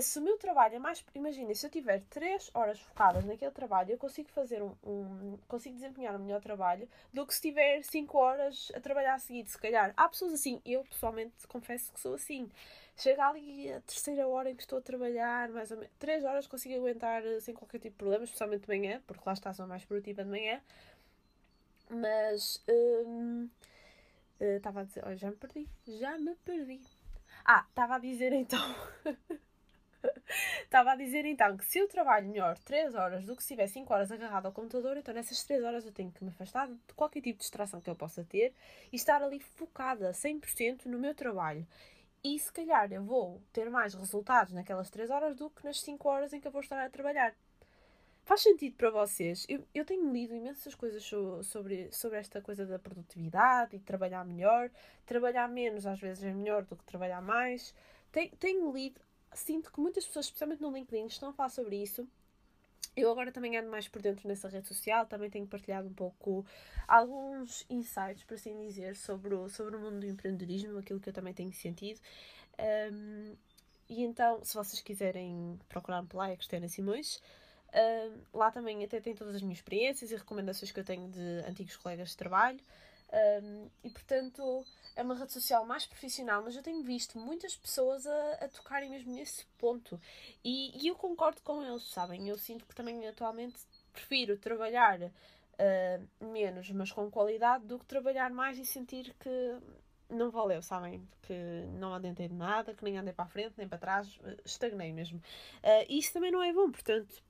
se 0.00 0.18
o 0.18 0.22
meu 0.22 0.38
trabalho 0.38 0.76
é 0.76 0.78
mais. 0.78 1.04
Imagina, 1.14 1.54
se 1.54 1.66
eu 1.66 1.70
tiver 1.70 2.02
3 2.08 2.50
horas 2.54 2.80
focadas 2.80 3.26
naquele 3.26 3.50
trabalho, 3.50 3.90
eu 3.92 3.98
consigo 3.98 4.30
fazer 4.30 4.62
um, 4.62 4.74
um. 4.82 5.38
consigo 5.46 5.74
desempenhar 5.74 6.16
um 6.16 6.24
melhor 6.24 6.40
trabalho 6.40 6.88
do 7.12 7.26
que 7.26 7.34
se 7.34 7.42
tiver 7.42 7.82
5 7.82 8.16
horas 8.16 8.72
a 8.74 8.80
trabalhar 8.80 9.14
a 9.14 9.18
seguir, 9.18 9.46
se 9.46 9.58
calhar. 9.58 9.92
Há 9.94 10.08
pessoas 10.08 10.32
assim, 10.32 10.62
eu 10.64 10.82
pessoalmente 10.84 11.46
confesso 11.46 11.92
que 11.92 12.00
sou 12.00 12.14
assim. 12.14 12.48
Chega 12.96 13.26
ali 13.26 13.72
a 13.72 13.80
terceira 13.82 14.26
hora 14.26 14.50
em 14.50 14.56
que 14.56 14.62
estou 14.62 14.78
a 14.78 14.82
trabalhar, 14.82 15.50
mais 15.50 15.70
ou 15.70 15.76
menos. 15.76 15.92
3 15.98 16.24
horas 16.24 16.46
consigo 16.46 16.76
aguentar 16.76 17.22
sem 17.40 17.54
qualquer 17.54 17.78
tipo 17.78 17.90
de 17.90 17.98
problema, 17.98 18.24
especialmente 18.24 18.62
de 18.62 18.68
manhã, 18.68 19.02
porque 19.06 19.22
lá 19.26 19.34
está, 19.34 19.52
sou 19.52 19.66
mais 19.66 19.84
produtiva 19.84 20.24
de 20.24 20.30
manhã. 20.30 20.62
Mas. 21.88 22.62
Estava 22.66 23.08
hum, 23.08 23.48
uh, 24.40 24.78
a 24.78 24.84
dizer. 24.84 25.04
Olha, 25.04 25.16
já 25.16 25.30
me 25.30 25.36
perdi. 25.36 25.68
Já 25.86 26.18
me 26.18 26.34
perdi. 26.36 26.80
Ah, 27.44 27.64
estava 27.68 27.96
a 27.96 27.98
dizer 27.98 28.32
então. 28.32 28.60
Estava 30.62 30.92
a 30.92 30.96
dizer 30.96 31.24
então 31.24 31.56
que 31.56 31.64
se 31.64 31.78
eu 31.78 31.88
trabalho 31.88 32.28
melhor 32.28 32.58
3 32.58 32.94
horas 32.94 33.24
do 33.24 33.36
que 33.36 33.42
se 33.42 33.54
estiver 33.54 33.68
5 33.68 33.92
horas 33.92 34.10
agarrado 34.10 34.46
ao 34.46 34.52
computador, 34.52 34.96
então 34.96 35.14
nessas 35.14 35.42
3 35.44 35.62
horas 35.62 35.86
eu 35.86 35.92
tenho 35.92 36.10
que 36.10 36.22
me 36.24 36.30
afastar 36.30 36.68
de 36.68 36.94
qualquer 36.94 37.20
tipo 37.20 37.38
de 37.38 37.42
distração 37.42 37.80
que 37.80 37.88
eu 37.88 37.94
possa 37.94 38.24
ter 38.24 38.52
e 38.92 38.96
estar 38.96 39.22
ali 39.22 39.38
focada 39.38 40.10
100% 40.12 40.86
no 40.86 40.98
meu 40.98 41.14
trabalho. 41.14 41.66
E 42.22 42.38
se 42.38 42.52
calhar 42.52 42.90
eu 42.92 43.04
vou 43.04 43.40
ter 43.52 43.70
mais 43.70 43.94
resultados 43.94 44.52
naquelas 44.52 44.90
3 44.90 45.10
horas 45.10 45.36
do 45.36 45.50
que 45.50 45.64
nas 45.64 45.80
5 45.80 46.08
horas 46.08 46.32
em 46.32 46.40
que 46.40 46.48
eu 46.48 46.52
vou 46.52 46.60
estar 46.60 46.82
a 46.82 46.90
trabalhar. 46.90 47.34
Faz 48.24 48.40
sentido 48.40 48.74
para 48.76 48.90
vocês? 48.90 49.44
Eu, 49.50 49.62
eu 49.74 49.84
tenho 49.84 50.10
lido 50.10 50.34
imensas 50.34 50.74
coisas 50.74 51.04
sobre, 51.42 51.92
sobre 51.92 52.18
esta 52.18 52.40
coisa 52.40 52.64
da 52.64 52.78
produtividade 52.78 53.76
e 53.76 53.78
trabalhar 53.78 54.24
melhor. 54.24 54.70
Trabalhar 55.04 55.46
menos 55.46 55.84
às 55.84 56.00
vezes 56.00 56.24
é 56.24 56.32
melhor 56.32 56.64
do 56.64 56.74
que 56.74 56.84
trabalhar 56.84 57.20
mais. 57.20 57.74
Tenho, 58.10 58.30
tenho 58.36 58.72
lido, 58.72 58.98
sinto 59.34 59.70
que 59.70 59.78
muitas 59.78 60.06
pessoas, 60.06 60.26
especialmente 60.26 60.62
no 60.62 60.70
LinkedIn, 60.72 61.06
estão 61.06 61.28
a 61.28 61.32
falar 61.34 61.50
sobre 61.50 61.76
isso. 61.76 62.08
Eu 62.96 63.10
agora 63.10 63.30
também 63.30 63.58
ando 63.58 63.70
mais 63.70 63.88
por 63.88 64.00
dentro 64.00 64.26
nessa 64.26 64.48
rede 64.48 64.68
social, 64.68 65.04
também 65.04 65.28
tenho 65.28 65.46
partilhado 65.46 65.88
um 65.88 65.92
pouco 65.92 66.46
alguns 66.88 67.66
insights, 67.68 68.22
por 68.22 68.34
assim 68.34 68.56
dizer, 68.66 68.96
sobre 68.96 69.34
o, 69.34 69.48
sobre 69.50 69.76
o 69.76 69.80
mundo 69.80 70.00
do 70.00 70.06
empreendedorismo, 70.06 70.78
aquilo 70.78 71.00
que 71.00 71.08
eu 71.10 71.12
também 71.12 71.34
tenho 71.34 71.52
sentido. 71.52 72.00
Um, 72.90 73.34
e 73.88 74.02
então, 74.02 74.42
se 74.44 74.54
vocês 74.54 74.80
quiserem 74.80 75.58
procurar-me 75.68 76.08
lá, 76.14 76.30
é 76.30 76.36
Cristina 76.36 76.68
Simões. 76.68 77.20
Lá 78.32 78.50
também 78.50 78.84
até 78.84 79.00
tem 79.00 79.14
todas 79.14 79.36
as 79.36 79.42
minhas 79.42 79.58
experiências 79.58 80.10
e 80.10 80.16
recomendações 80.16 80.70
que 80.70 80.78
eu 80.78 80.84
tenho 80.84 81.08
de 81.08 81.44
antigos 81.48 81.76
colegas 81.76 82.10
de 82.10 82.16
trabalho. 82.16 82.60
Uh, 83.14 83.70
e 83.84 83.90
portanto 83.90 84.64
é 84.96 85.02
uma 85.02 85.14
rede 85.14 85.32
social 85.32 85.64
mais 85.64 85.86
profissional, 85.86 86.42
mas 86.42 86.56
eu 86.56 86.62
tenho 86.62 86.82
visto 86.82 87.16
muitas 87.16 87.54
pessoas 87.54 88.06
a, 88.06 88.32
a 88.40 88.48
tocarem 88.48 88.90
mesmo 88.90 89.12
nesse 89.12 89.44
ponto. 89.58 90.00
E, 90.44 90.76
e, 90.82 90.88
eu 90.88 90.96
concordo 90.96 91.40
com 91.42 91.62
eles, 91.62 91.84
sabem? 91.84 92.28
Eu 92.28 92.36
sinto 92.38 92.64
que 92.64 92.74
também 92.74 93.06
atualmente 93.06 93.56
prefiro 93.92 94.36
trabalhar 94.36 95.00
uh, 95.00 96.24
menos, 96.24 96.70
mas 96.70 96.90
com 96.90 97.10
qualidade, 97.10 97.66
do 97.66 97.78
que 97.78 97.86
trabalhar 97.86 98.30
mais 98.30 98.58
e 98.58 98.66
sentir 98.66 99.14
que 99.20 99.58
não 100.08 100.30
valeu, 100.30 100.62
sabem? 100.62 101.06
Que 101.22 101.34
não 101.78 101.94
adentei 101.94 102.28
de 102.28 102.34
nada, 102.34 102.74
que 102.74 102.84
nem 102.84 102.98
andei 102.98 103.12
para 103.12 103.24
a 103.24 103.28
frente, 103.28 103.54
nem 103.56 103.68
para 103.68 103.78
trás, 103.78 104.18
estagnei 104.44 104.92
mesmo. 104.92 105.18
Uh, 105.18 105.86
e 105.88 105.98
isso 105.98 106.12
também 106.12 106.32
não 106.32 106.42
é 106.42 106.52
bom, 106.52 106.70
portanto 106.70 107.22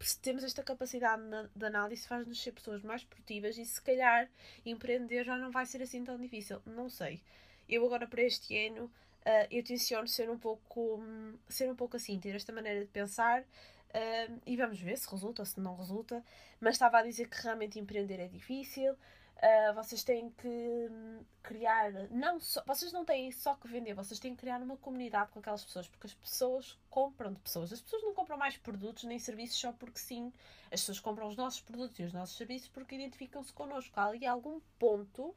se 0.00 0.18
temos 0.20 0.44
esta 0.44 0.62
capacidade 0.62 1.22
de 1.54 1.64
análise, 1.64 2.06
faz-nos 2.06 2.40
ser 2.42 2.52
pessoas 2.52 2.82
mais 2.82 3.04
produtivas 3.04 3.58
e 3.58 3.64
se 3.64 3.80
calhar 3.80 4.28
empreender 4.64 5.24
já 5.24 5.36
não 5.36 5.50
vai 5.50 5.66
ser 5.66 5.82
assim 5.82 6.04
tão 6.04 6.18
difícil. 6.18 6.60
Não 6.64 6.88
sei. 6.88 7.20
Eu 7.68 7.84
agora 7.84 8.06
para 8.06 8.22
este 8.22 8.56
ano 8.66 8.84
uh, 8.84 9.46
eu 9.50 9.62
tenciono 9.62 10.08
ser 10.08 10.30
um 10.30 10.38
pouco 10.38 11.00
ser 11.48 11.70
um 11.70 11.76
pouco 11.76 11.96
assim, 11.96 12.18
ter 12.18 12.34
esta 12.34 12.52
maneira 12.52 12.80
de 12.80 12.86
pensar 12.86 13.42
uh, 13.42 14.40
e 14.46 14.56
vamos 14.56 14.80
ver 14.80 14.96
se 14.96 15.10
resulta 15.10 15.42
ou 15.42 15.46
se 15.46 15.60
não 15.60 15.76
resulta. 15.76 16.24
Mas 16.60 16.74
estava 16.74 16.98
a 16.98 17.02
dizer 17.02 17.28
que 17.28 17.42
realmente 17.42 17.78
empreender 17.78 18.20
é 18.20 18.28
difícil. 18.28 18.96
Uh, 19.38 19.72
vocês 19.74 20.02
têm 20.02 20.30
que 20.30 20.48
hum, 20.48 21.20
criar, 21.44 21.92
não 22.10 22.40
só, 22.40 22.60
vocês 22.66 22.92
não 22.92 23.04
têm 23.04 23.30
só 23.30 23.54
que 23.54 23.68
vender, 23.68 23.94
vocês 23.94 24.18
têm 24.18 24.34
que 24.34 24.40
criar 24.40 24.60
uma 24.60 24.76
comunidade 24.76 25.30
com 25.30 25.38
aquelas 25.38 25.64
pessoas, 25.64 25.86
porque 25.86 26.08
as 26.08 26.14
pessoas 26.14 26.76
compram 26.90 27.32
de 27.32 27.38
pessoas. 27.38 27.72
As 27.72 27.80
pessoas 27.80 28.02
não 28.02 28.14
compram 28.14 28.36
mais 28.36 28.56
produtos 28.56 29.04
nem 29.04 29.16
serviços 29.18 29.56
só 29.56 29.72
porque 29.72 30.00
sim. 30.00 30.32
As 30.72 30.80
pessoas 30.80 30.98
compram 30.98 31.28
os 31.28 31.36
nossos 31.36 31.60
produtos 31.60 31.96
e 32.00 32.02
os 32.02 32.12
nossos 32.12 32.36
serviços 32.36 32.68
porque 32.68 32.96
identificam-se 32.96 33.52
connosco. 33.52 33.98
Há 34.00 34.06
ali 34.06 34.26
algum 34.26 34.60
ponto 34.76 35.32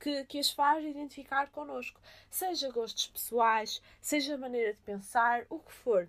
que, 0.00 0.24
que 0.24 0.38
as 0.38 0.50
faz 0.50 0.82
identificar 0.84 1.50
connosco. 1.50 2.00
Seja 2.30 2.70
gostos 2.70 3.08
pessoais, 3.08 3.82
seja 4.00 4.38
maneira 4.38 4.72
de 4.72 4.80
pensar, 4.80 5.44
o 5.50 5.58
que 5.58 5.72
for. 5.72 6.08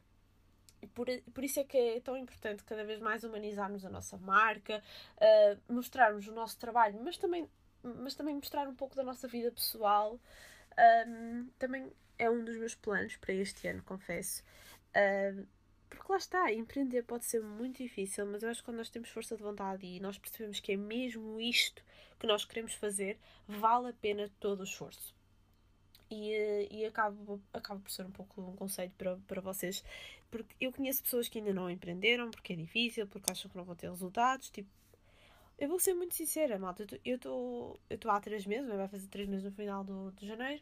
Por, 0.94 1.08
por 1.34 1.44
isso 1.44 1.60
é 1.60 1.64
que 1.64 1.78
é 1.78 2.00
tão 2.00 2.18
importante 2.18 2.64
cada 2.64 2.84
vez 2.84 3.00
mais 3.00 3.24
humanizarmos 3.24 3.86
a 3.86 3.90
nossa 3.90 4.18
marca, 4.18 4.82
uh, 5.18 5.74
mostrarmos 5.74 6.28
o 6.28 6.32
nosso 6.32 6.58
trabalho, 6.58 7.00
mas 7.04 7.18
também, 7.18 7.50
mas 7.84 8.16
também 8.16 8.36
mostrar 8.36 8.68
um 8.68 8.76
pouco 8.76 8.96
da 8.96 9.04
nossa 9.04 9.28
vida 9.28 9.52
pessoal. 9.52 10.20
Um, 11.08 11.50
também 11.58 11.92
é 12.18 12.30
um 12.30 12.44
dos 12.44 12.58
meus 12.58 12.76
planos 12.76 13.16
para 13.18 13.34
este 13.34 13.68
ano, 13.68 13.84
confesso. 13.84 14.44
Uh, 14.90 15.46
porque 15.90 16.12
lá 16.12 16.18
está, 16.18 16.54
empreender 16.54 17.04
pode 17.04 17.26
ser 17.26 17.42
muito 17.42 17.82
difícil, 17.82 18.26
mas 18.26 18.44
eu 18.44 18.50
acho 18.50 18.62
que 18.62 18.66
quando 18.66 18.78
nós 18.78 18.90
temos 18.90 19.10
força 19.10 19.36
de 19.36 19.42
vontade 19.42 19.86
e 19.86 20.00
nós 20.00 20.18
percebemos 20.18 20.60
que 20.60 20.74
é 20.74 20.78
mesmo 20.78 21.40
isto 21.42 21.84
que 22.20 22.28
nós 22.28 22.46
queremos 22.46 22.74
fazer, 22.74 23.18
vale 23.48 23.90
a 23.90 23.94
pena 23.94 24.30
todo 24.40 24.60
o 24.60 24.64
esforço. 24.64 25.16
E, 26.12 26.68
e 26.72 26.86
acabo, 26.86 27.42
acabo 27.54 27.82
por 27.82 27.92
ser 27.92 28.06
um 28.06 28.12
pouco 28.12 28.42
um 28.42 28.56
conselho 28.56 28.92
para, 28.98 29.18
para 29.28 29.42
vocês 29.42 29.84
porque 30.30 30.56
eu 30.60 30.72
conheço 30.72 31.04
pessoas 31.04 31.28
que 31.28 31.40
ainda 31.40 31.54
não 31.54 31.70
empreenderam 31.70 32.30
porque 32.30 32.54
é 32.54 32.56
difícil, 32.56 33.08
porque 33.08 33.32
acham 33.32 33.50
que 33.50 33.58
não 33.58 33.64
vão 33.64 33.76
ter 33.76 33.90
resultados. 33.90 34.50
Tipo, 34.50 34.70
eu 35.58 35.68
vou 35.68 35.80
ser 35.80 35.94
muito 35.94 36.16
sincera, 36.16 36.58
malta. 36.58 36.86
Eu 37.04 37.16
estou 37.16 37.80
há 38.08 38.20
três 38.20 38.46
meses, 38.46 38.68
vai 38.68 38.88
fazer 38.88 39.08
três 39.08 39.28
meses 39.28 39.44
no 39.46 39.52
final 39.52 39.84
do, 39.84 40.12
de 40.14 40.28
janeiro, 40.28 40.62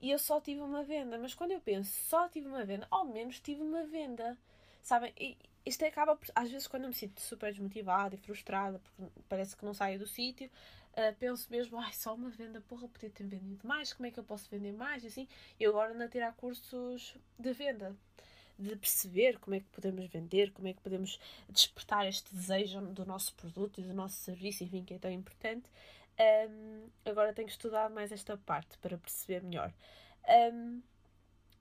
e 0.00 0.10
eu 0.10 0.18
só 0.18 0.40
tive 0.40 0.60
uma 0.60 0.82
venda. 0.82 1.18
Mas 1.18 1.34
quando 1.34 1.52
eu 1.52 1.60
penso 1.60 1.90
só 2.08 2.28
tive 2.28 2.46
uma 2.46 2.64
venda, 2.64 2.86
ao 2.90 3.04
menos 3.04 3.40
tive 3.40 3.62
uma 3.62 3.84
venda. 3.84 4.36
Sabem? 4.82 5.12
E 5.18 5.36
isto 5.64 5.84
acaba 5.84 6.18
às 6.34 6.50
vezes 6.50 6.66
quando 6.68 6.84
eu 6.84 6.88
me 6.88 6.94
sinto 6.94 7.20
super 7.20 7.52
desmotivada 7.52 8.14
e 8.14 8.18
frustrada 8.18 8.78
porque 8.78 9.20
parece 9.28 9.56
que 9.56 9.64
não 9.64 9.74
saio 9.74 9.98
do 9.98 10.06
sítio, 10.06 10.48
uh, 10.92 11.14
penso 11.18 11.50
mesmo, 11.50 11.78
ai, 11.80 11.92
só 11.92 12.14
uma 12.14 12.30
venda, 12.30 12.60
porra, 12.68 12.86
podia 12.86 13.10
ter 13.10 13.24
vendido 13.24 13.66
mais, 13.66 13.92
como 13.92 14.06
é 14.06 14.10
que 14.12 14.20
eu 14.20 14.24
posso 14.24 14.48
vender 14.48 14.72
mais? 14.72 15.02
E 15.02 15.08
assim, 15.08 15.26
eu 15.58 15.72
agora 15.72 15.92
ando 15.92 16.04
a 16.04 16.08
tirar 16.08 16.32
cursos 16.34 17.16
de 17.36 17.52
venda 17.52 17.96
de 18.58 18.76
perceber 18.76 19.38
como 19.38 19.56
é 19.56 19.60
que 19.60 19.66
podemos 19.66 20.06
vender, 20.06 20.52
como 20.52 20.68
é 20.68 20.72
que 20.72 20.80
podemos 20.80 21.18
despertar 21.48 22.06
este 22.06 22.34
desejo 22.34 22.80
do 22.80 23.04
nosso 23.04 23.34
produto 23.34 23.80
e 23.80 23.84
do 23.84 23.94
nosso 23.94 24.16
serviço, 24.16 24.64
enfim, 24.64 24.84
que 24.84 24.94
é 24.94 24.98
tão 24.98 25.10
importante. 25.10 25.68
Um, 26.18 26.88
agora 27.04 27.32
tenho 27.32 27.48
estudado 27.48 27.92
mais 27.94 28.10
esta 28.10 28.36
parte 28.38 28.78
para 28.78 28.96
perceber 28.96 29.42
melhor. 29.42 29.72
Um, 30.52 30.80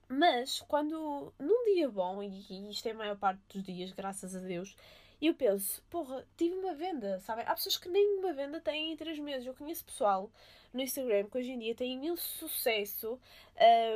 mas 0.07 0.61
quando 0.61 1.33
num 1.39 1.65
dia 1.73 1.89
bom, 1.89 2.23
e 2.23 2.69
isto 2.69 2.87
é 2.87 2.91
a 2.91 2.95
maior 2.95 3.17
parte 3.17 3.41
dos 3.49 3.63
dias, 3.63 3.91
graças 3.91 4.35
a 4.35 4.39
Deus, 4.39 4.75
eu 5.21 5.33
penso, 5.33 5.81
porra, 5.89 6.27
tive 6.37 6.55
uma 6.55 6.73
venda, 6.73 7.19
sabem? 7.21 7.45
Há 7.47 7.53
pessoas 7.53 7.77
que 7.77 7.89
nem 7.89 8.19
uma 8.19 8.33
venda 8.33 8.59
têm 8.59 8.91
em 8.91 8.97
3 8.97 9.19
meses. 9.19 9.45
Eu 9.45 9.53
conheço 9.53 9.85
pessoal 9.85 10.31
no 10.73 10.81
Instagram 10.81 11.29
que 11.29 11.37
hoje 11.37 11.51
em 11.51 11.59
dia 11.59 11.73
tem 11.75 11.93
imenso 11.93 12.23
sucesso, 12.37 13.19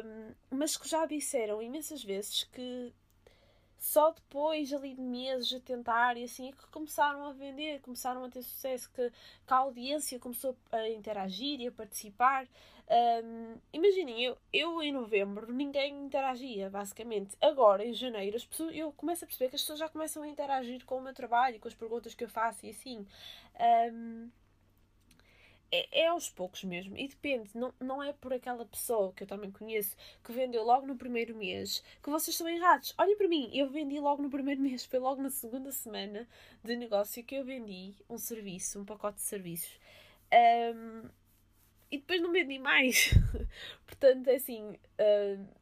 um, 0.04 0.34
mas 0.50 0.78
que 0.78 0.88
já 0.88 1.06
disseram 1.06 1.62
imensas 1.62 2.04
vezes 2.04 2.46
que 2.46 2.94
só 3.80 4.12
depois 4.12 4.74
ali 4.74 4.94
de 4.94 5.02
meses 5.02 5.54
a 5.54 5.60
tentar 5.60 6.18
e 6.18 6.24
assim 6.24 6.50
é 6.50 6.52
que 6.52 6.68
começaram 6.68 7.26
a 7.26 7.32
vender, 7.32 7.80
começaram 7.82 8.24
a 8.24 8.30
ter 8.30 8.44
sucesso, 8.44 8.90
que, 8.92 9.10
que 9.10 9.54
a 9.54 9.58
audiência 9.58 10.20
começou 10.20 10.56
a 10.72 10.90
interagir 10.90 11.62
e 11.62 11.68
a 11.68 11.72
participar. 11.72 12.48
Um, 13.24 13.56
imaginem, 13.72 14.24
eu, 14.24 14.38
eu 14.52 14.82
em 14.82 14.92
novembro 14.92 15.54
ninguém 15.54 15.96
interagia, 16.06 16.70
basicamente. 16.70 17.38
Agora, 17.40 17.86
em 17.86 17.94
janeiro, 17.94 18.36
as 18.36 18.46
pessoas, 18.46 18.76
eu 18.76 18.92
começo 18.92 19.24
a 19.24 19.28
perceber 19.28 19.50
que 19.50 19.56
as 19.56 19.62
pessoas 19.62 19.80
já 19.80 19.88
começam 19.88 20.24
a 20.24 20.28
interagir 20.28 20.84
com 20.86 20.98
o 20.98 21.02
meu 21.02 21.14
trabalho, 21.14 21.60
com 21.60 21.68
as 21.68 21.76
perguntas 21.76 22.14
que 22.14 22.24
eu 22.24 22.30
faço 22.30 22.66
e 22.66 22.72
assim. 22.72 23.06
Um, 23.94 24.30
é, 25.72 26.02
é, 26.02 26.08
aos 26.08 26.30
poucos 26.30 26.64
mesmo. 26.64 26.98
E 26.98 27.08
depende, 27.08 27.50
não, 27.54 27.74
não 27.80 28.04
é 28.04 28.14
por 28.14 28.34
aquela 28.34 28.66
pessoa 28.66 29.14
que 29.14 29.24
eu 29.24 29.28
também 29.28 29.52
conheço 29.52 29.96
que 30.24 30.32
vendeu 30.32 30.64
logo 30.64 30.86
no 30.86 30.96
primeiro 30.96 31.36
mês 31.36 31.84
que 32.02 32.10
vocês 32.10 32.36
estão 32.36 32.48
errados. 32.48 32.94
Olhem 32.98 33.18
para 33.18 33.28
mim, 33.28 33.50
eu 33.54 33.70
vendi 33.70 34.00
logo 34.00 34.22
no 34.22 34.30
primeiro 34.30 34.62
mês, 34.62 34.86
foi 34.86 35.00
logo 35.00 35.22
na 35.22 35.30
segunda 35.30 35.72
semana 35.72 36.28
de 36.64 36.76
negócio 36.76 37.24
que 37.24 37.36
eu 37.36 37.46
vendi 37.46 37.94
um 38.10 38.18
serviço, 38.18 38.80
um 38.80 38.86
pacote 38.86 39.18
de 39.18 39.24
serviços. 39.24 39.80
Um, 40.32 41.10
e 41.92 41.98
depois 41.98 42.22
não 42.22 42.32
vendi 42.32 42.60
mais. 42.60 43.12
Portanto, 43.86 44.28
é 44.28 44.36
assim. 44.36 44.78
Uh, 45.00 45.59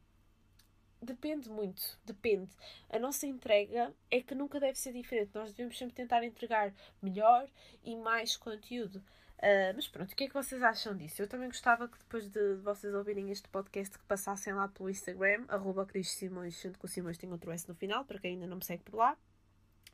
depende 1.00 1.48
muito. 1.48 1.98
Depende. 2.04 2.50
A 2.90 2.98
nossa 2.98 3.26
entrega 3.26 3.92
é 4.10 4.20
que 4.20 4.34
nunca 4.34 4.60
deve 4.60 4.78
ser 4.78 4.92
diferente. 4.92 5.30
Nós 5.34 5.52
devemos 5.52 5.76
sempre 5.76 5.94
tentar 5.94 6.24
entregar 6.24 6.72
melhor 7.02 7.48
e 7.84 7.96
mais 7.96 8.36
conteúdo. 8.36 9.02
Uh, 9.38 9.70
mas 9.74 9.86
pronto, 9.86 10.10
o 10.10 10.16
que 10.16 10.24
é 10.24 10.28
que 10.28 10.34
vocês 10.34 10.60
acham 10.62 10.96
disso? 10.96 11.22
Eu 11.22 11.28
também 11.28 11.48
gostava 11.48 11.86
que 11.86 11.96
depois 11.96 12.28
de 12.28 12.56
vocês 12.56 12.92
ouvirem 12.92 13.30
este 13.30 13.48
podcast 13.48 13.96
que 13.96 14.04
passassem 14.04 14.52
lá 14.52 14.66
pelo 14.66 14.90
Instagram, 14.90 15.44
arroba 15.46 15.86
Cris 15.86 16.10
Simões, 16.10 16.56
sendo 16.56 16.76
que 16.76 16.84
o 16.84 16.88
Simões 16.88 17.16
tem 17.16 17.30
outro 17.30 17.52
S 17.52 17.68
no 17.68 17.74
final, 17.74 18.04
para 18.04 18.18
quem 18.18 18.32
ainda 18.32 18.48
não 18.48 18.56
me 18.56 18.64
segue 18.64 18.82
por 18.82 18.96
lá. 18.96 19.16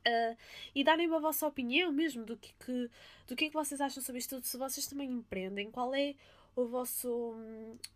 Uh, 0.07 0.37
e 0.73 0.83
darem-me 0.83 1.15
a 1.15 1.19
vossa 1.19 1.45
opinião 1.45 1.91
mesmo 1.91 2.23
do 2.25 2.37
que, 2.37 2.53
que, 2.63 2.89
do 3.27 3.35
que 3.35 3.45
é 3.45 3.47
que 3.49 3.53
vocês 3.53 3.79
acham 3.79 4.01
sobre 4.01 4.19
isto 4.19 4.35
tudo, 4.35 4.45
se 4.45 4.57
vocês 4.57 4.87
também 4.87 5.11
empreendem, 5.11 5.69
qual 5.69 5.93
é 5.93 6.15
o 6.55 6.65
vosso, 6.65 7.35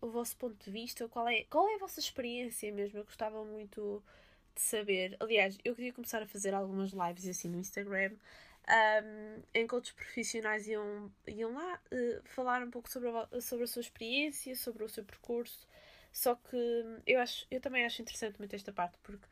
o 0.00 0.08
vosso 0.08 0.36
ponto 0.36 0.62
de 0.62 0.70
vista, 0.70 1.08
qual 1.08 1.28
é, 1.28 1.44
qual 1.44 1.68
é 1.68 1.74
a 1.74 1.78
vossa 1.78 2.00
experiência 2.00 2.70
mesmo, 2.72 2.98
eu 2.98 3.04
gostava 3.04 3.44
muito 3.44 4.02
de 4.54 4.60
saber. 4.60 5.16
Aliás, 5.20 5.58
eu 5.64 5.74
queria 5.74 5.92
começar 5.92 6.22
a 6.22 6.26
fazer 6.26 6.54
algumas 6.54 6.90
lives 6.90 7.26
assim 7.26 7.48
no 7.48 7.58
Instagram, 7.58 8.12
um, 8.68 9.42
em 9.54 9.66
que 9.66 9.74
outros 9.74 9.92
profissionais 9.92 10.68
iam, 10.68 11.10
iam 11.26 11.52
lá 11.54 11.80
uh, 11.90 12.28
falar 12.28 12.62
um 12.62 12.70
pouco 12.70 12.88
sobre 12.90 13.08
a, 13.08 13.40
sobre 13.40 13.64
a 13.64 13.66
sua 13.66 13.80
experiência, 13.80 14.54
sobre 14.54 14.84
o 14.84 14.88
seu 14.88 15.04
percurso. 15.04 15.66
Só 16.12 16.34
que 16.34 16.56
eu, 17.06 17.20
acho, 17.20 17.46
eu 17.50 17.60
também 17.60 17.84
acho 17.84 18.02
interessante 18.02 18.38
muito 18.38 18.54
esta 18.54 18.72
parte, 18.72 18.98
porque 19.02 19.24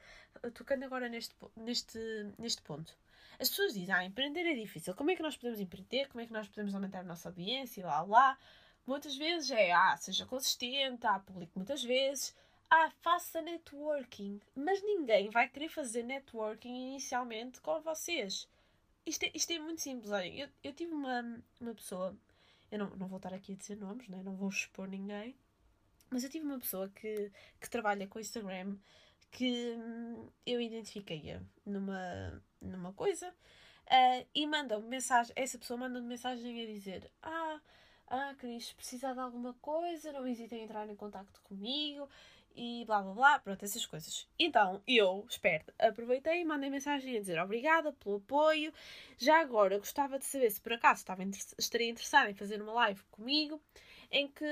eh, 0.43 0.51
tocando 0.51 0.85
agora 0.85 1.09
neste, 1.09 1.35
neste, 1.57 1.99
neste 2.39 2.63
ponto, 2.63 2.97
as 3.39 3.49
pessoas 3.49 3.75
dizem, 3.75 3.93
ah, 3.93 4.05
empreender 4.05 4.47
é 4.47 4.55
difícil, 4.55 4.95
como 4.95 5.11
é 5.11 5.17
que 5.17 5.23
nós 5.23 5.37
podemos 5.37 5.61
empreender, 5.61 6.07
como 6.09 6.21
é 6.21 6.27
que 6.27 6.33
nós 6.33 6.47
podemos 6.49 6.75
aumentar 6.75 7.01
a 7.01 7.05
nossa 7.05 7.29
audiência, 7.29 7.85
lá, 7.85 8.03
lá. 8.03 8.39
Muitas 8.88 9.16
vezes 9.16 9.50
é, 9.50 9.71
ah, 9.71 9.95
seja 9.99 10.25
consistente, 10.25 11.07
ah, 11.07 11.18
publique 11.21 11.52
muitas 11.54 11.85
vezes, 11.85 12.35
ah, 12.71 12.90
faça 13.02 13.42
networking. 13.42 14.40
Mas 14.54 14.83
ninguém 14.83 15.28
vai 15.28 15.47
querer 15.47 15.68
fazer 15.68 16.02
networking 16.02 16.92
inicialmente 16.92 17.61
com 17.61 17.78
vocês. 17.83 18.49
Isto 19.04 19.25
é, 19.25 19.30
isto 19.35 19.52
é 19.52 19.59
muito 19.59 19.83
simples. 19.83 20.11
Olha, 20.11 20.26
eu, 20.26 20.49
eu 20.64 20.73
tive 20.73 20.95
uma, 20.95 21.42
uma 21.61 21.75
pessoa, 21.75 22.16
eu 22.71 22.78
não, 22.78 22.88
não 22.97 23.07
vou 23.09 23.18
estar 23.18 23.35
aqui 23.35 23.52
a 23.52 23.57
dizer 23.57 23.76
nomes, 23.76 24.09
né? 24.09 24.23
não 24.25 24.35
vou 24.35 24.49
expor 24.49 24.88
ninguém, 24.88 25.37
mas 26.11 26.25
eu 26.25 26.30
tive 26.30 26.47
uma 26.47 26.59
pessoa 26.59 26.88
que, 26.88 27.30
que 27.61 27.68
trabalha 27.68 28.07
com 28.07 28.18
Instagram 28.18 28.75
que 29.30 29.75
hum, 29.76 30.30
eu 30.47 30.62
identifiquei-a 30.62 31.42
numa, 31.66 32.42
numa 32.59 32.95
coisa 32.95 33.28
uh, 33.28 34.26
e 34.35 34.47
manda-me 34.47 34.88
mensagem, 34.88 35.30
essa 35.37 35.59
pessoa 35.59 35.76
manda-me 35.78 36.07
mensagem 36.07 36.62
a 36.62 36.66
dizer 36.66 37.11
ah, 37.23 37.61
ah, 38.11 38.35
Cris, 38.38 38.73
precisa 38.73 39.12
de 39.12 39.21
alguma 39.21 39.55
coisa, 39.55 40.12
não 40.12 40.27
hesitem 40.27 40.61
em 40.61 40.65
entrar 40.65 40.88
em 40.88 40.97
contato 40.97 41.41
comigo 41.43 42.09
e 42.55 42.85
blá 42.87 43.00
blá 43.03 43.15
blá, 43.15 43.38
pronto, 43.38 43.65
essas 43.65 43.87
coisas. 43.87 44.29
Então 44.38 44.83
eu, 44.87 45.25
esperto, 45.29 45.73
aproveitei 45.79 46.41
e 46.41 46.45
mandei 46.45 46.69
mensagem 46.71 47.17
a 47.17 47.21
dizer 47.21 47.38
obrigada 47.41 47.93
pelo 47.93 48.17
apoio. 48.17 48.73
Já 49.17 49.41
agora 49.41 49.79
gostava 49.79 50.19
de 50.19 50.25
saber 50.25 50.50
se 50.50 50.61
por 50.61 50.73
acaso 50.73 51.00
estava, 51.00 51.23
estaria 51.59 51.88
interessada 51.88 52.31
em 52.31 52.35
fazer 52.35 52.61
uma 52.61 52.73
live 52.73 53.03
comigo 53.11 53.61
em 54.11 54.27
que 54.29 54.45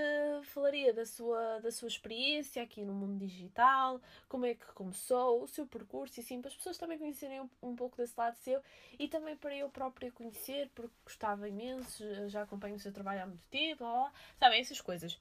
falaria 0.44 0.92
da 0.92 1.06
sua, 1.06 1.60
da 1.60 1.70
sua 1.70 1.88
experiência 1.88 2.62
aqui 2.62 2.84
no 2.84 2.92
mundo 2.92 3.18
digital, 3.18 4.00
como 4.28 4.44
é 4.46 4.54
que 4.54 4.66
começou, 4.72 5.42
o 5.42 5.48
seu 5.48 5.66
percurso 5.66 6.18
e 6.18 6.22
assim, 6.22 6.40
para 6.40 6.48
as 6.48 6.56
pessoas 6.56 6.76
também 6.76 6.98
conhecerem 6.98 7.40
um, 7.40 7.48
um 7.62 7.76
pouco 7.76 7.96
desse 7.96 8.14
lado 8.16 8.36
seu 8.36 8.60
e 8.98 9.08
também 9.08 9.36
para 9.36 9.56
eu 9.56 9.68
própria 9.70 10.12
conhecer, 10.12 10.70
porque 10.74 10.94
gostava 11.04 11.48
imenso, 11.48 12.04
já 12.28 12.42
acompanho 12.42 12.76
o 12.76 12.80
seu 12.80 12.92
trabalho 12.92 13.22
há 13.22 13.26
muito 13.26 13.46
tempo, 13.48 13.78
blá, 13.78 14.12
sabem, 14.38 14.60
essas 14.60 14.80
coisas. 14.80 15.18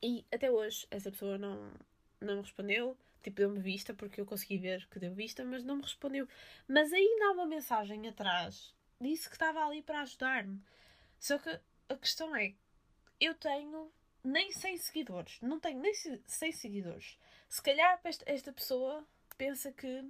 E 0.00 0.24
até 0.32 0.50
hoje 0.50 0.86
essa 0.90 1.10
pessoa 1.10 1.36
não, 1.36 1.72
não 2.20 2.36
me 2.36 2.42
respondeu. 2.42 2.96
Tipo, 3.22 3.36
deu-me 3.38 3.58
vista 3.58 3.92
porque 3.92 4.20
eu 4.20 4.26
consegui 4.26 4.58
ver 4.58 4.86
que 4.88 4.98
deu 5.00 5.12
vista, 5.12 5.44
mas 5.44 5.64
não 5.64 5.76
me 5.76 5.82
respondeu. 5.82 6.28
Mas 6.68 6.92
ainda 6.92 7.26
há 7.26 7.32
uma 7.32 7.46
mensagem 7.46 8.06
atrás. 8.06 8.72
Disse 9.00 9.28
que 9.28 9.34
estava 9.34 9.64
ali 9.64 9.82
para 9.82 10.02
ajudar-me. 10.02 10.62
Só 11.18 11.36
que 11.38 11.50
a 11.88 11.96
questão 11.96 12.34
é: 12.36 12.54
eu 13.20 13.34
tenho 13.34 13.90
nem 14.22 14.52
100 14.52 14.78
seguidores. 14.78 15.38
Não 15.40 15.58
tenho 15.58 15.80
nem 15.80 15.92
100 15.94 16.52
seguidores. 16.52 17.18
Se 17.48 17.62
calhar 17.62 18.00
esta, 18.26 18.52
pessoa 18.52 19.04
pensa 19.36 19.72
que 19.72 20.04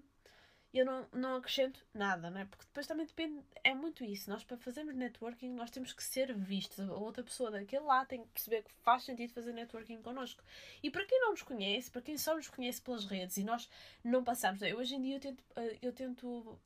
eu 0.72 0.84
não, 0.84 1.06
não 1.12 1.36
acrescento 1.36 1.84
nada, 1.94 2.30
não 2.30 2.40
é? 2.40 2.44
Porque 2.44 2.64
depois 2.66 2.86
também 2.86 3.06
depende, 3.06 3.42
é 3.64 3.74
muito 3.74 4.04
isso. 4.04 4.28
Nós, 4.28 4.44
para 4.44 4.56
fazermos 4.58 4.94
networking, 4.94 5.50
nós 5.50 5.70
temos 5.70 5.92
que 5.92 6.02
ser 6.02 6.34
vistos. 6.34 6.80
A 6.80 6.94
outra 6.94 7.22
pessoa 7.22 7.50
daquele 7.50 7.84
lá 7.84 8.04
tem 8.04 8.22
que 8.22 8.28
perceber 8.28 8.62
que 8.62 8.72
faz 8.82 9.04
sentido 9.04 9.32
fazer 9.32 9.52
networking 9.52 10.02
connosco. 10.02 10.42
E 10.82 10.90
para 10.90 11.04
quem 11.06 11.20
não 11.20 11.30
nos 11.30 11.42
conhece, 11.42 11.90
para 11.90 12.02
quem 12.02 12.18
só 12.18 12.34
nos 12.34 12.48
conhece 12.48 12.82
pelas 12.82 13.06
redes 13.06 13.36
e 13.38 13.44
nós 13.44 13.68
não 14.04 14.22
passamos, 14.22 14.60
eu, 14.62 14.78
hoje 14.78 14.94
em 14.94 15.02
dia 15.02 15.16
eu 15.16 15.20
tento, 15.20 15.44
eh, 15.56 15.78
eu 15.80 15.92
tento 15.92 16.60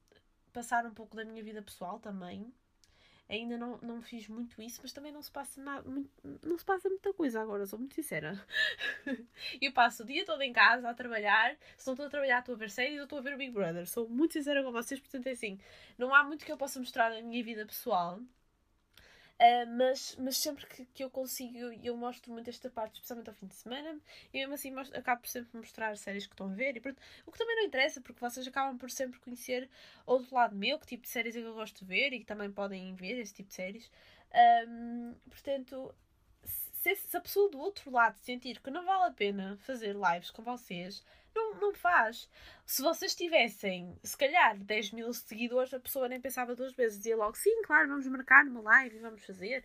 passar 0.52 0.84
um 0.84 0.94
pouco 0.94 1.16
da 1.16 1.24
minha 1.24 1.42
vida 1.42 1.62
pessoal 1.62 1.98
também 2.00 2.52
ainda 3.32 3.56
não, 3.56 3.78
não 3.82 4.02
fiz 4.02 4.28
muito 4.28 4.60
isso, 4.60 4.80
mas 4.82 4.92
também 4.92 5.10
não 5.10 5.22
se 5.22 5.30
passa 5.30 5.60
nada, 5.60 5.88
muito, 5.88 6.10
não 6.42 6.58
se 6.58 6.64
passa 6.64 6.88
muita 6.88 7.12
coisa 7.14 7.40
agora, 7.40 7.66
sou 7.66 7.78
muito 7.78 7.94
sincera. 7.94 8.44
eu 9.60 9.72
passo 9.72 10.02
o 10.02 10.06
dia 10.06 10.24
todo 10.24 10.42
em 10.42 10.52
casa 10.52 10.88
a 10.88 10.94
trabalhar, 10.94 11.56
se 11.76 11.86
não 11.86 11.94
estou 11.94 12.06
a 12.06 12.10
trabalhar 12.10 12.40
estou 12.40 12.54
a 12.54 12.58
ver 12.58 12.70
séries 12.70 12.98
ou 12.98 13.04
estou 13.04 13.18
a 13.18 13.22
ver 13.22 13.34
o 13.34 13.38
Big 13.38 13.52
Brother, 13.52 13.86
sou 13.86 14.08
muito 14.08 14.34
sincera 14.34 14.62
com 14.62 14.70
vocês, 14.70 15.00
portanto 15.00 15.26
é 15.26 15.30
assim, 15.30 15.58
não 15.96 16.14
há 16.14 16.22
muito 16.22 16.44
que 16.44 16.52
eu 16.52 16.56
possa 16.56 16.78
mostrar 16.78 17.10
da 17.10 17.22
minha 17.22 17.42
vida 17.42 17.64
pessoal, 17.64 18.20
Uh, 19.42 19.66
mas, 19.76 20.14
mas 20.20 20.36
sempre 20.36 20.64
que, 20.66 20.84
que 20.86 21.02
eu 21.02 21.10
consigo, 21.10 21.58
eu 21.82 21.96
mostro 21.96 22.30
muito 22.30 22.48
esta 22.48 22.70
parte, 22.70 22.94
especialmente 22.94 23.28
ao 23.28 23.34
fim 23.34 23.48
de 23.48 23.54
semana, 23.56 23.98
e 24.32 24.38
mesmo 24.38 24.54
assim 24.54 24.70
mostro, 24.70 24.96
acabo 24.96 25.22
por 25.22 25.28
sempre 25.28 25.56
mostrar 25.56 25.96
séries 25.96 26.28
que 26.28 26.32
estão 26.32 26.48
a 26.48 26.54
ver. 26.54 26.76
E 26.76 26.80
pronto, 26.80 27.02
o 27.26 27.32
que 27.32 27.38
também 27.38 27.56
não 27.56 27.64
interessa, 27.64 28.00
porque 28.00 28.20
vocês 28.20 28.46
acabam 28.46 28.78
por 28.78 28.88
sempre 28.88 29.18
conhecer 29.18 29.68
outro 30.06 30.32
lado 30.32 30.54
meu, 30.54 30.78
que 30.78 30.86
tipo 30.86 31.02
de 31.02 31.08
séries 31.08 31.34
é 31.34 31.40
que 31.40 31.46
eu 31.46 31.54
gosto 31.54 31.80
de 31.80 31.84
ver 31.86 32.12
e 32.12 32.20
que 32.20 32.24
também 32.24 32.52
podem 32.52 32.94
ver 32.94 33.18
esse 33.18 33.34
tipo 33.34 33.48
de 33.48 33.54
séries. 33.56 33.90
Um, 34.68 35.14
portanto, 35.28 35.92
se, 36.44 36.94
se 36.94 37.16
a 37.16 37.20
pessoa 37.20 37.50
do 37.50 37.58
outro 37.58 37.90
lado 37.90 38.16
sentir 38.18 38.60
que 38.60 38.70
não 38.70 38.84
vale 38.84 39.10
a 39.10 39.10
pena 39.10 39.56
fazer 39.62 39.96
lives 39.96 40.30
com 40.30 40.42
vocês, 40.44 41.02
não, 41.34 41.54
não 41.60 41.74
faz. 41.74 42.28
Se 42.66 42.82
vocês 42.82 43.14
tivessem, 43.14 43.96
se 44.02 44.16
calhar, 44.16 44.58
10 44.58 44.92
mil 44.92 45.12
seguidores, 45.12 45.72
a 45.74 45.80
pessoa 45.80 46.08
nem 46.08 46.20
pensava 46.20 46.54
duas 46.54 46.72
vezes. 46.74 46.98
Dizia 46.98 47.16
logo, 47.16 47.36
sim, 47.36 47.62
claro, 47.62 47.88
vamos 47.88 48.06
marcar 48.06 48.44
uma 48.46 48.60
live 48.62 48.96
e 48.96 49.00
vamos 49.00 49.24
fazer. 49.24 49.64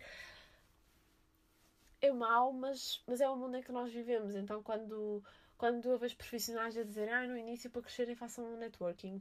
É 2.00 2.10
mau, 2.12 2.52
mas, 2.52 3.02
mas 3.06 3.20
é 3.20 3.28
o 3.28 3.36
mundo 3.36 3.56
em 3.56 3.62
que 3.62 3.72
nós 3.72 3.92
vivemos. 3.92 4.34
Então, 4.34 4.62
quando, 4.62 5.22
quando 5.56 5.90
eu 5.90 5.98
vejo 5.98 6.16
profissionais 6.16 6.76
a 6.76 6.84
dizer, 6.84 7.08
ah, 7.10 7.26
no 7.26 7.36
início 7.36 7.70
para 7.70 7.82
crescerem 7.82 8.14
façam 8.14 8.44
um 8.44 8.56
networking. 8.56 9.20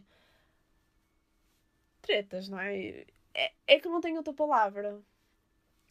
Tretas, 2.02 2.48
não 2.48 2.60
é? 2.60 3.06
É, 3.34 3.52
é 3.68 3.80
que 3.80 3.90
não 3.90 4.02
tenho 4.02 4.18
outra 4.18 4.34
palavra. 4.34 5.02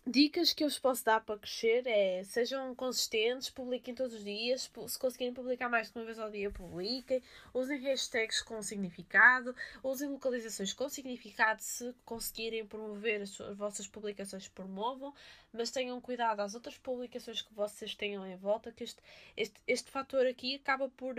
Dicas 0.08 0.52
que 0.52 0.62
eu 0.62 0.68
vos 0.68 0.78
posso 0.78 1.04
dar 1.04 1.20
para 1.20 1.36
crescer 1.36 1.84
é 1.84 2.22
sejam 2.22 2.72
consistentes, 2.76 3.50
publiquem 3.50 3.92
todos 3.92 4.14
os 4.14 4.22
dias, 4.22 4.70
se 4.86 4.98
conseguirem 5.00 5.34
publicar 5.34 5.68
mais 5.68 5.90
de 5.90 5.98
uma 5.98 6.04
vez 6.04 6.16
ao 6.16 6.30
dia, 6.30 6.48
publiquem, 6.48 7.20
usem 7.52 7.80
hashtags 7.80 8.40
com 8.40 8.62
significado, 8.62 9.52
usem 9.82 10.08
localizações 10.08 10.72
com 10.72 10.88
significado, 10.88 11.60
se 11.60 11.92
conseguirem 12.04 12.64
promover 12.64 13.22
as, 13.22 13.30
suas, 13.30 13.50
as 13.50 13.56
vossas 13.56 13.88
publicações, 13.88 14.46
promovam, 14.46 15.12
mas 15.52 15.72
tenham 15.72 16.00
cuidado 16.00 16.38
às 16.38 16.54
outras 16.54 16.78
publicações 16.78 17.42
que 17.42 17.52
vocês 17.52 17.94
tenham 17.96 18.24
em 18.24 18.36
volta, 18.36 18.70
que 18.70 18.84
este, 18.84 19.02
este, 19.36 19.60
este 19.66 19.90
fator 19.90 20.24
aqui 20.24 20.54
acaba 20.54 20.88
por, 20.88 21.16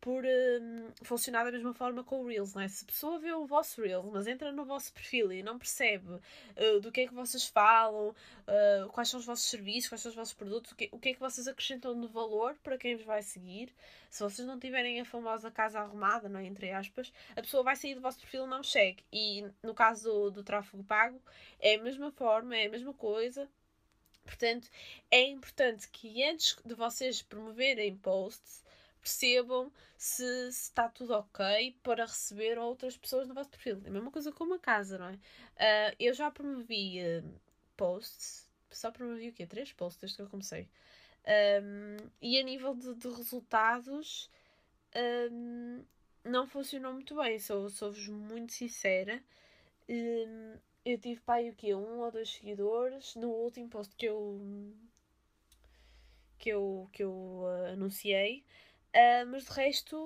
por 0.00 0.24
um, 0.24 0.88
funcionar 1.02 1.44
da 1.44 1.52
mesma 1.52 1.74
forma 1.74 2.02
com 2.02 2.22
o 2.22 2.26
Reels, 2.26 2.54
não 2.54 2.62
é? 2.62 2.68
Se 2.68 2.84
a 2.84 2.86
pessoa 2.86 3.18
vê 3.18 3.32
o 3.32 3.46
vosso 3.46 3.82
Reels, 3.82 4.06
mas 4.10 4.26
entra 4.26 4.50
no 4.50 4.64
vosso 4.64 4.92
perfil 4.92 5.32
e 5.32 5.42
não 5.42 5.58
percebe 5.58 6.12
uh, 6.12 6.80
do 6.80 6.90
que 6.90 7.02
é 7.02 7.06
que 7.06 7.14
vocês 7.14 7.46
falam, 7.46 8.14
uh, 8.46 8.88
quais 8.90 9.08
são 9.08 9.20
os 9.20 9.26
vossos 9.26 9.48
serviços, 9.48 9.88
quais 9.88 10.02
são 10.02 10.10
os 10.10 10.16
vossos 10.16 10.34
produtos, 10.34 10.72
o 10.72 10.76
que, 10.76 10.88
o 10.92 10.98
que 10.98 11.10
é 11.10 11.14
que 11.14 11.20
vocês 11.20 11.46
acrescentam 11.48 11.98
de 12.00 12.06
valor 12.08 12.56
para 12.62 12.78
quem 12.78 12.96
vos 12.96 13.04
vai 13.04 13.22
seguir. 13.22 13.72
Se 14.08 14.22
vocês 14.22 14.46
não 14.46 14.58
tiverem 14.58 15.00
a 15.00 15.04
famosa 15.04 15.50
casa 15.50 15.80
arrumada, 15.80 16.28
não 16.28 16.40
é? 16.40 16.46
entre 16.46 16.70
aspas, 16.72 17.12
a 17.36 17.42
pessoa 17.42 17.62
vai 17.62 17.76
sair 17.76 17.94
do 17.94 18.00
vosso 18.00 18.20
perfil 18.20 18.46
e 18.46 18.48
não 18.48 18.62
segue. 18.62 19.04
E 19.12 19.44
no 19.62 19.74
caso 19.74 20.04
do, 20.04 20.30
do 20.30 20.44
tráfego 20.44 20.82
pago, 20.84 21.20
é 21.60 21.76
a 21.76 21.82
mesma 21.82 22.10
forma, 22.10 22.56
é 22.56 22.66
a 22.66 22.70
mesma 22.70 22.92
coisa. 22.94 23.48
Portanto, 24.24 24.68
é 25.10 25.22
importante 25.22 25.88
que 25.88 26.22
antes 26.24 26.56
de 26.64 26.74
vocês 26.74 27.22
promoverem 27.22 27.96
posts, 27.96 28.62
percebam 29.00 29.72
se, 29.96 30.52
se, 30.52 30.62
está 30.62 30.88
tudo 30.88 31.14
ok 31.14 31.76
para 31.82 32.04
receber 32.04 32.58
outras 32.58 32.96
pessoas 32.96 33.26
no 33.26 33.34
vosso 33.34 33.50
perfil. 33.50 33.80
É 33.84 33.88
a 33.88 33.90
mesma 33.90 34.10
coisa 34.10 34.30
com 34.30 34.44
uma 34.44 34.58
casa, 34.58 34.98
não 34.98 35.06
é? 35.08 35.14
Uh, 35.14 35.96
eu 35.98 36.14
já 36.14 36.30
promovi 36.30 37.00
uh, 37.00 37.40
posts, 37.80 38.46
só 38.70 38.90
promovi 38.90 39.30
o 39.30 39.32
quê? 39.32 39.46
Três 39.46 39.72
posts 39.72 39.98
desde 40.00 40.16
que 40.16 40.22
eu 40.22 40.28
comecei. 40.28 40.68
Um, 41.62 41.96
e 42.20 42.38
a 42.38 42.42
nível 42.42 42.74
de, 42.74 42.94
de 42.94 43.08
resultados, 43.08 44.30
um, 45.32 45.82
não 46.22 46.46
funcionou 46.46 46.92
muito 46.92 47.16
bem. 47.16 47.38
Sou-vos 47.38 47.74
sou 47.74 47.92
muito 48.12 48.52
sincera. 48.52 49.22
Um, 49.88 50.58
eu 50.84 50.98
tive 50.98 51.20
pai 51.22 51.48
o 51.48 51.54
quê? 51.54 51.74
Um 51.74 52.00
ou 52.00 52.10
dois 52.10 52.30
seguidores 52.30 53.14
no 53.16 53.28
último 53.28 53.68
post 53.68 53.94
que 53.96 54.06
eu 54.06 54.38
que 56.38 56.50
eu, 56.50 56.88
que 56.92 57.02
eu 57.02 57.12
uh, 57.12 57.72
anunciei, 57.72 58.44
uh, 58.94 59.26
mas 59.30 59.44
de 59.44 59.50
resto 59.50 59.96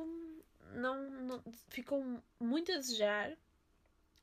não, 0.75 1.11
não, 1.11 1.43
ficou 1.69 2.03
muito 2.41 2.73
a 2.73 2.77
desejar. 2.77 3.37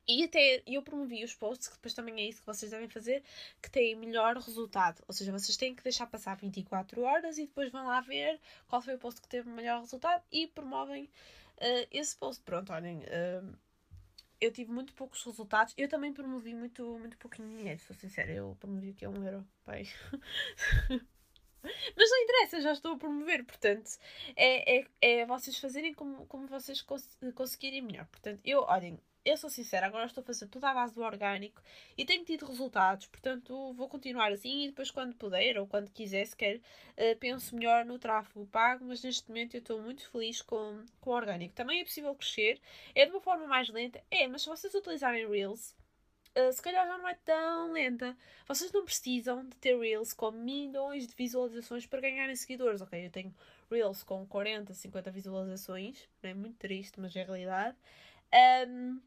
E 0.06 0.24
até 0.24 0.62
eu 0.66 0.82
promovi 0.82 1.22
os 1.22 1.34
posts, 1.34 1.68
que 1.68 1.74
depois 1.74 1.94
também 1.94 2.20
é 2.20 2.28
isso 2.28 2.40
que 2.40 2.46
vocês 2.46 2.70
devem 2.70 2.88
fazer, 2.88 3.22
que 3.62 3.70
têm 3.70 3.94
melhor 3.94 4.36
resultado. 4.36 5.02
Ou 5.06 5.14
seja, 5.14 5.30
vocês 5.30 5.56
têm 5.56 5.74
que 5.74 5.82
deixar 5.82 6.06
passar 6.06 6.36
24 6.36 7.02
horas 7.02 7.38
e 7.38 7.46
depois 7.46 7.70
vão 7.70 7.86
lá 7.86 8.00
ver 8.00 8.40
qual 8.66 8.82
foi 8.82 8.94
o 8.94 8.98
post 8.98 9.20
que 9.20 9.28
teve 9.28 9.48
melhor 9.48 9.80
resultado 9.80 10.22
e 10.32 10.46
promovem 10.48 11.04
uh, 11.04 11.88
esse 11.90 12.16
post. 12.16 12.42
Pronto, 12.42 12.72
olhem, 12.72 12.98
uh, 12.98 13.56
eu 14.40 14.50
tive 14.50 14.72
muito 14.72 14.92
poucos 14.94 15.22
resultados. 15.24 15.72
Eu 15.78 15.88
também 15.88 16.12
promovi 16.12 16.52
muito, 16.52 16.98
muito 16.98 17.16
pouquinho 17.16 17.48
dinheiro, 17.48 17.80
sou 17.80 17.94
sincera. 17.94 18.32
Eu 18.32 18.56
promovi 18.58 18.92
que 18.92 19.04
é 19.04 19.08
um 19.08 19.24
euro, 19.24 19.46
pai. 19.64 19.86
Mas 21.96 22.10
não 22.10 22.22
interessa, 22.22 22.60
já 22.60 22.72
estou 22.72 22.92
a 22.92 22.98
promover, 22.98 23.44
portanto, 23.44 23.90
é, 24.36 24.78
é, 24.78 24.86
é 25.00 25.26
vocês 25.26 25.58
fazerem 25.58 25.94
como, 25.94 26.26
como 26.26 26.46
vocês 26.46 26.82
cons 26.82 27.16
conseguirem 27.34 27.82
melhor. 27.82 28.06
Portanto, 28.06 28.40
eu, 28.44 28.62
olhem, 28.62 28.98
eu 29.24 29.36
sou 29.36 29.48
sincera, 29.48 29.86
agora 29.86 30.06
estou 30.06 30.22
a 30.22 30.24
fazer 30.24 30.48
tudo 30.48 30.64
à 30.64 30.74
base 30.74 30.94
do 30.94 31.02
orgânico 31.02 31.62
e 31.96 32.04
tenho 32.04 32.24
tido 32.24 32.44
resultados, 32.44 33.06
portanto 33.06 33.72
vou 33.74 33.88
continuar 33.88 34.32
assim 34.32 34.64
e 34.64 34.68
depois 34.68 34.90
quando 34.90 35.14
puder 35.14 35.58
ou 35.58 35.66
quando 35.66 35.92
quiser 35.92 36.26
sequer 36.26 36.56
uh, 36.56 37.16
penso 37.20 37.54
melhor 37.54 37.84
no 37.84 37.98
tráfego 38.00 38.46
pago, 38.46 38.84
mas 38.84 39.02
neste 39.04 39.28
momento 39.28 39.54
eu 39.54 39.60
estou 39.60 39.80
muito 39.80 40.10
feliz 40.10 40.42
com, 40.42 40.84
com 41.00 41.10
o 41.10 41.14
orgânico. 41.14 41.54
Também 41.54 41.80
é 41.80 41.84
possível 41.84 42.14
crescer, 42.16 42.60
é 42.94 43.06
de 43.06 43.12
uma 43.12 43.20
forma 43.20 43.46
mais 43.46 43.68
lenta, 43.68 44.02
é, 44.10 44.26
mas 44.26 44.42
se 44.42 44.48
vocês 44.48 44.74
utilizarem 44.74 45.28
Reels, 45.28 45.76
uh, 46.36 46.52
se 46.52 46.62
calhar 46.62 46.86
já 46.86 46.98
não 46.98 47.08
é 47.08 47.14
tão 47.24 47.72
lenta. 47.72 48.16
Vocês 48.46 48.72
não 48.72 48.84
precisam 48.84 49.46
de 49.48 49.56
ter 49.56 49.78
Reels 49.78 50.12
com 50.12 50.30
milhões 50.30 51.06
de 51.06 51.14
visualizações 51.14 51.86
para 51.86 52.00
ganharem 52.00 52.36
seguidores, 52.36 52.80
ok? 52.80 53.06
Eu 53.06 53.10
tenho 53.10 53.34
Reels 53.70 54.02
com 54.02 54.26
40, 54.26 54.74
50 54.74 55.10
visualizações, 55.10 56.08
não 56.22 56.30
é 56.30 56.34
muito 56.34 56.56
triste, 56.56 57.00
mas 57.00 57.14
é 57.16 57.22
a 57.22 57.24
realidade. 57.24 57.76
Um, 58.68 59.00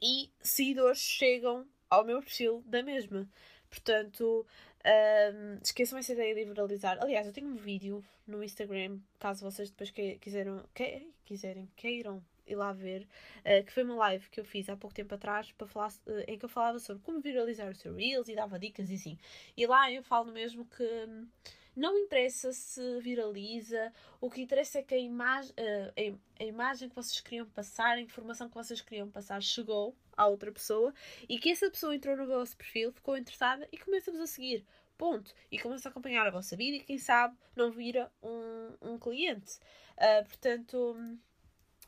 e 0.00 0.30
seguidores 0.40 0.98
chegam 0.98 1.66
ao 1.88 2.04
meu 2.04 2.20
perfil 2.20 2.62
da 2.66 2.82
mesma. 2.82 3.28
Portanto, 3.70 4.46
um, 4.84 5.58
esqueçam 5.62 5.98
essa 5.98 6.12
ideia 6.12 6.34
de 6.34 6.44
viralizar. 6.44 6.98
Aliás, 7.00 7.26
eu 7.26 7.32
tenho 7.32 7.48
um 7.48 7.56
vídeo 7.56 8.04
no 8.26 8.42
Instagram, 8.42 8.98
caso 9.18 9.44
vocês 9.44 9.70
depois 9.70 9.90
que, 9.90 10.16
quiseram, 10.18 10.64
que, 10.74 11.08
quiserem, 11.24 11.68
queiram 11.76 12.22
ir 12.46 12.54
lá 12.54 12.72
ver, 12.72 13.06
uh, 13.38 13.64
que 13.64 13.72
foi 13.72 13.84
uma 13.84 13.94
live 13.96 14.28
que 14.30 14.40
eu 14.40 14.44
fiz 14.44 14.68
há 14.68 14.76
pouco 14.76 14.94
tempo 14.94 15.14
atrás 15.14 15.52
para 15.52 15.66
falar, 15.66 15.90
uh, 16.06 16.24
em 16.26 16.38
que 16.38 16.44
eu 16.44 16.48
falava 16.48 16.78
sobre 16.78 17.02
como 17.02 17.20
viralizar 17.20 17.70
o 17.70 17.74
seu 17.74 17.94
Reels 17.94 18.28
e 18.28 18.34
dava 18.34 18.58
dicas 18.58 18.90
e 18.90 18.94
assim. 18.94 19.18
E 19.56 19.66
lá 19.66 19.90
eu 19.90 20.02
falo 20.02 20.32
mesmo 20.32 20.64
que. 20.66 20.82
Um, 20.82 21.26
não 21.74 21.96
interessa 21.96 22.52
se 22.52 23.00
viraliza, 23.00 23.92
o 24.20 24.30
que 24.30 24.42
interessa 24.42 24.78
é 24.78 24.82
que 24.82 24.94
a, 24.94 24.98
imagem, 24.98 25.52
uh, 25.52 26.18
a, 26.38 26.42
a 26.42 26.46
imagem 26.46 26.88
que 26.88 26.94
vocês 26.94 27.18
queriam 27.20 27.46
passar, 27.46 27.96
a 27.96 28.00
informação 28.00 28.48
que 28.48 28.54
vocês 28.54 28.80
queriam 28.82 29.10
passar 29.10 29.42
chegou 29.42 29.96
à 30.14 30.26
outra 30.26 30.52
pessoa 30.52 30.92
e 31.28 31.38
que 31.38 31.50
essa 31.50 31.70
pessoa 31.70 31.94
entrou 31.94 32.16
no 32.16 32.26
vosso 32.26 32.56
perfil, 32.56 32.92
ficou 32.92 33.16
interessada 33.16 33.66
e 33.72 33.78
começa-vos 33.78 34.20
a 34.20 34.26
seguir. 34.26 34.66
Ponto. 34.98 35.34
E 35.50 35.58
começa 35.58 35.88
a 35.88 35.90
acompanhar 35.90 36.26
a 36.26 36.30
vossa 36.30 36.56
vida 36.56 36.76
e 36.76 36.80
quem 36.80 36.98
sabe 36.98 37.36
não 37.56 37.72
vira 37.72 38.12
um, 38.22 38.92
um 38.92 38.98
cliente. 38.98 39.58
Uh, 39.96 40.24
portanto, 40.28 40.96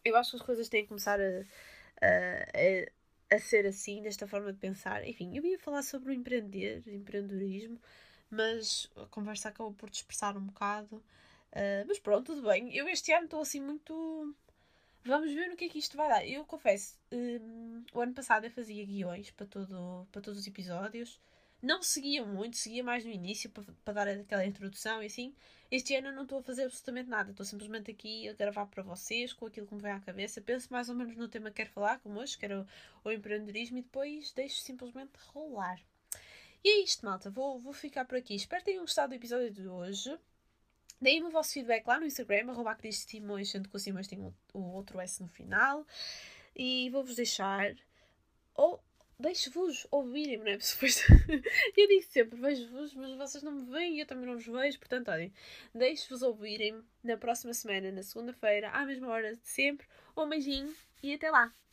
eu 0.04 0.16
acho 0.16 0.30
que 0.30 0.36
as 0.36 0.42
coisas 0.42 0.68
têm 0.68 0.82
que 0.82 0.88
começar 0.88 1.18
a, 1.20 1.40
a, 2.02 3.36
a, 3.36 3.38
ser 3.38 3.66
assim, 3.66 4.02
desta 4.02 4.26
forma 4.26 4.52
de 4.52 4.58
pensar. 4.58 5.06
Enfim, 5.06 5.36
eu 5.36 5.44
ia 5.44 5.58
falar 5.58 5.82
sobre 5.82 6.10
o 6.10 6.14
empreender, 6.14 6.82
empreendedorismo 6.86 7.80
mas 8.34 8.90
a 8.96 9.06
conversa 9.06 9.48
acabou 9.48 9.72
por 9.72 9.88
dispersar 9.88 10.36
um 10.36 10.46
bocado. 10.46 10.96
Uh, 10.96 11.86
mas 11.86 11.98
pronto, 11.98 12.34
tudo 12.34 12.48
bem. 12.48 12.74
Eu 12.74 12.88
este 12.88 13.12
ano 13.12 13.24
estou 13.24 13.40
assim 13.40 13.60
muito. 13.60 14.34
Vamos 15.04 15.32
ver 15.32 15.48
no 15.48 15.56
que 15.56 15.66
é 15.66 15.68
que 15.68 15.78
isto 15.78 15.96
vai 15.96 16.08
dar. 16.08 16.26
Eu 16.26 16.44
confesso, 16.44 16.98
um, 17.12 17.84
o 17.92 18.00
ano 18.00 18.14
passado 18.14 18.44
eu 18.44 18.50
fazia 18.50 18.84
guiões 18.84 19.30
para, 19.30 19.46
todo, 19.46 20.06
para 20.10 20.20
todos 20.20 20.40
os 20.40 20.46
episódios. 20.46 21.20
Não 21.64 21.82
seguia 21.82 22.22
muito, 22.22 22.58
seguia 22.58 22.84
mais 22.84 23.06
no 23.06 23.10
início 23.10 23.50
para, 23.82 23.94
dar 23.94 24.06
aquela 24.06 24.44
introdução 24.44 25.02
e 25.02 25.06
assim. 25.06 25.34
Este 25.70 25.96
ano 25.96 26.08
eu 26.08 26.12
não 26.12 26.24
estou 26.24 26.40
a 26.40 26.42
fazer 26.42 26.64
absolutamente 26.64 27.08
nada. 27.08 27.30
Estou 27.30 27.46
simplesmente 27.46 27.90
aqui 27.90 28.28
a 28.28 28.34
gravar 28.34 28.66
para 28.66 28.82
vocês 28.82 29.32
com 29.32 29.46
aquilo 29.46 29.66
que 29.66 29.74
me 29.74 29.80
vem 29.80 29.92
à 29.92 29.98
cabeça. 29.98 30.42
Penso 30.42 30.70
mais 30.70 30.90
ou 30.90 30.94
menos 30.94 31.16
no 31.16 31.26
tema 31.26 31.48
que 31.48 31.56
quero 31.56 31.70
falar, 31.70 32.00
como 32.00 32.20
hoje, 32.20 32.36
que 32.36 32.44
era 32.44 32.60
o, 32.60 33.08
o 33.08 33.10
empreendedorismo, 33.10 33.78
e 33.78 33.82
depois 33.82 34.30
deixo 34.32 34.60
simplesmente 34.60 35.12
rolar. 35.28 35.80
E 36.62 36.68
é 36.68 36.84
isto, 36.84 37.02
malta. 37.02 37.30
Vou, 37.30 37.58
vou 37.58 37.72
ficar 37.72 38.04
por 38.04 38.18
aqui. 38.18 38.34
Espero 38.34 38.62
que 38.62 38.70
tenham 38.70 38.84
gostado 38.84 39.08
do 39.08 39.14
episódio 39.14 39.50
de 39.50 39.66
hoje. 39.66 40.14
Deem-me 41.00 41.28
o 41.28 41.30
vosso 41.30 41.54
feedback 41.54 41.86
lá 41.86 41.98
no 41.98 42.04
Instagram, 42.04 42.50
arroba 42.50 42.76
Simões, 42.92 43.48
sendo 43.48 43.70
que 43.70 43.76
o 43.76 43.80
Simões 43.80 44.06
tem 44.06 44.20
o 44.20 44.60
outro 44.60 45.00
S 45.00 45.22
no 45.22 45.28
final. 45.30 45.86
E 46.54 46.90
vou-vos 46.90 47.16
deixar. 47.16 47.74
Ou 48.54 48.84
deixo-vos 49.18 49.86
ouvirem, 49.90 50.38
não 50.38 50.48
é? 50.48 50.56
Depois, 50.58 51.04
eu 51.76 51.88
digo 51.88 52.02
sempre, 52.02 52.40
vejo-vos, 52.40 52.94
mas 52.94 53.16
vocês 53.16 53.42
não 53.42 53.52
me 53.52 53.70
veem 53.70 53.96
e 53.96 54.00
eu 54.00 54.06
também 54.06 54.26
não 54.26 54.34
vos 54.34 54.46
vejo. 54.46 54.78
Portanto, 54.78 55.10
olhem, 55.10 55.32
deixo-vos 55.74 56.22
ouvirem 56.22 56.82
na 57.02 57.16
próxima 57.16 57.54
semana, 57.54 57.90
na 57.90 58.02
segunda-feira, 58.02 58.70
à 58.70 58.84
mesma 58.84 59.08
hora 59.08 59.34
de 59.34 59.46
sempre. 59.46 59.86
Um 60.16 60.28
beijinho 60.28 60.74
e 61.02 61.14
até 61.14 61.30
lá! 61.30 61.63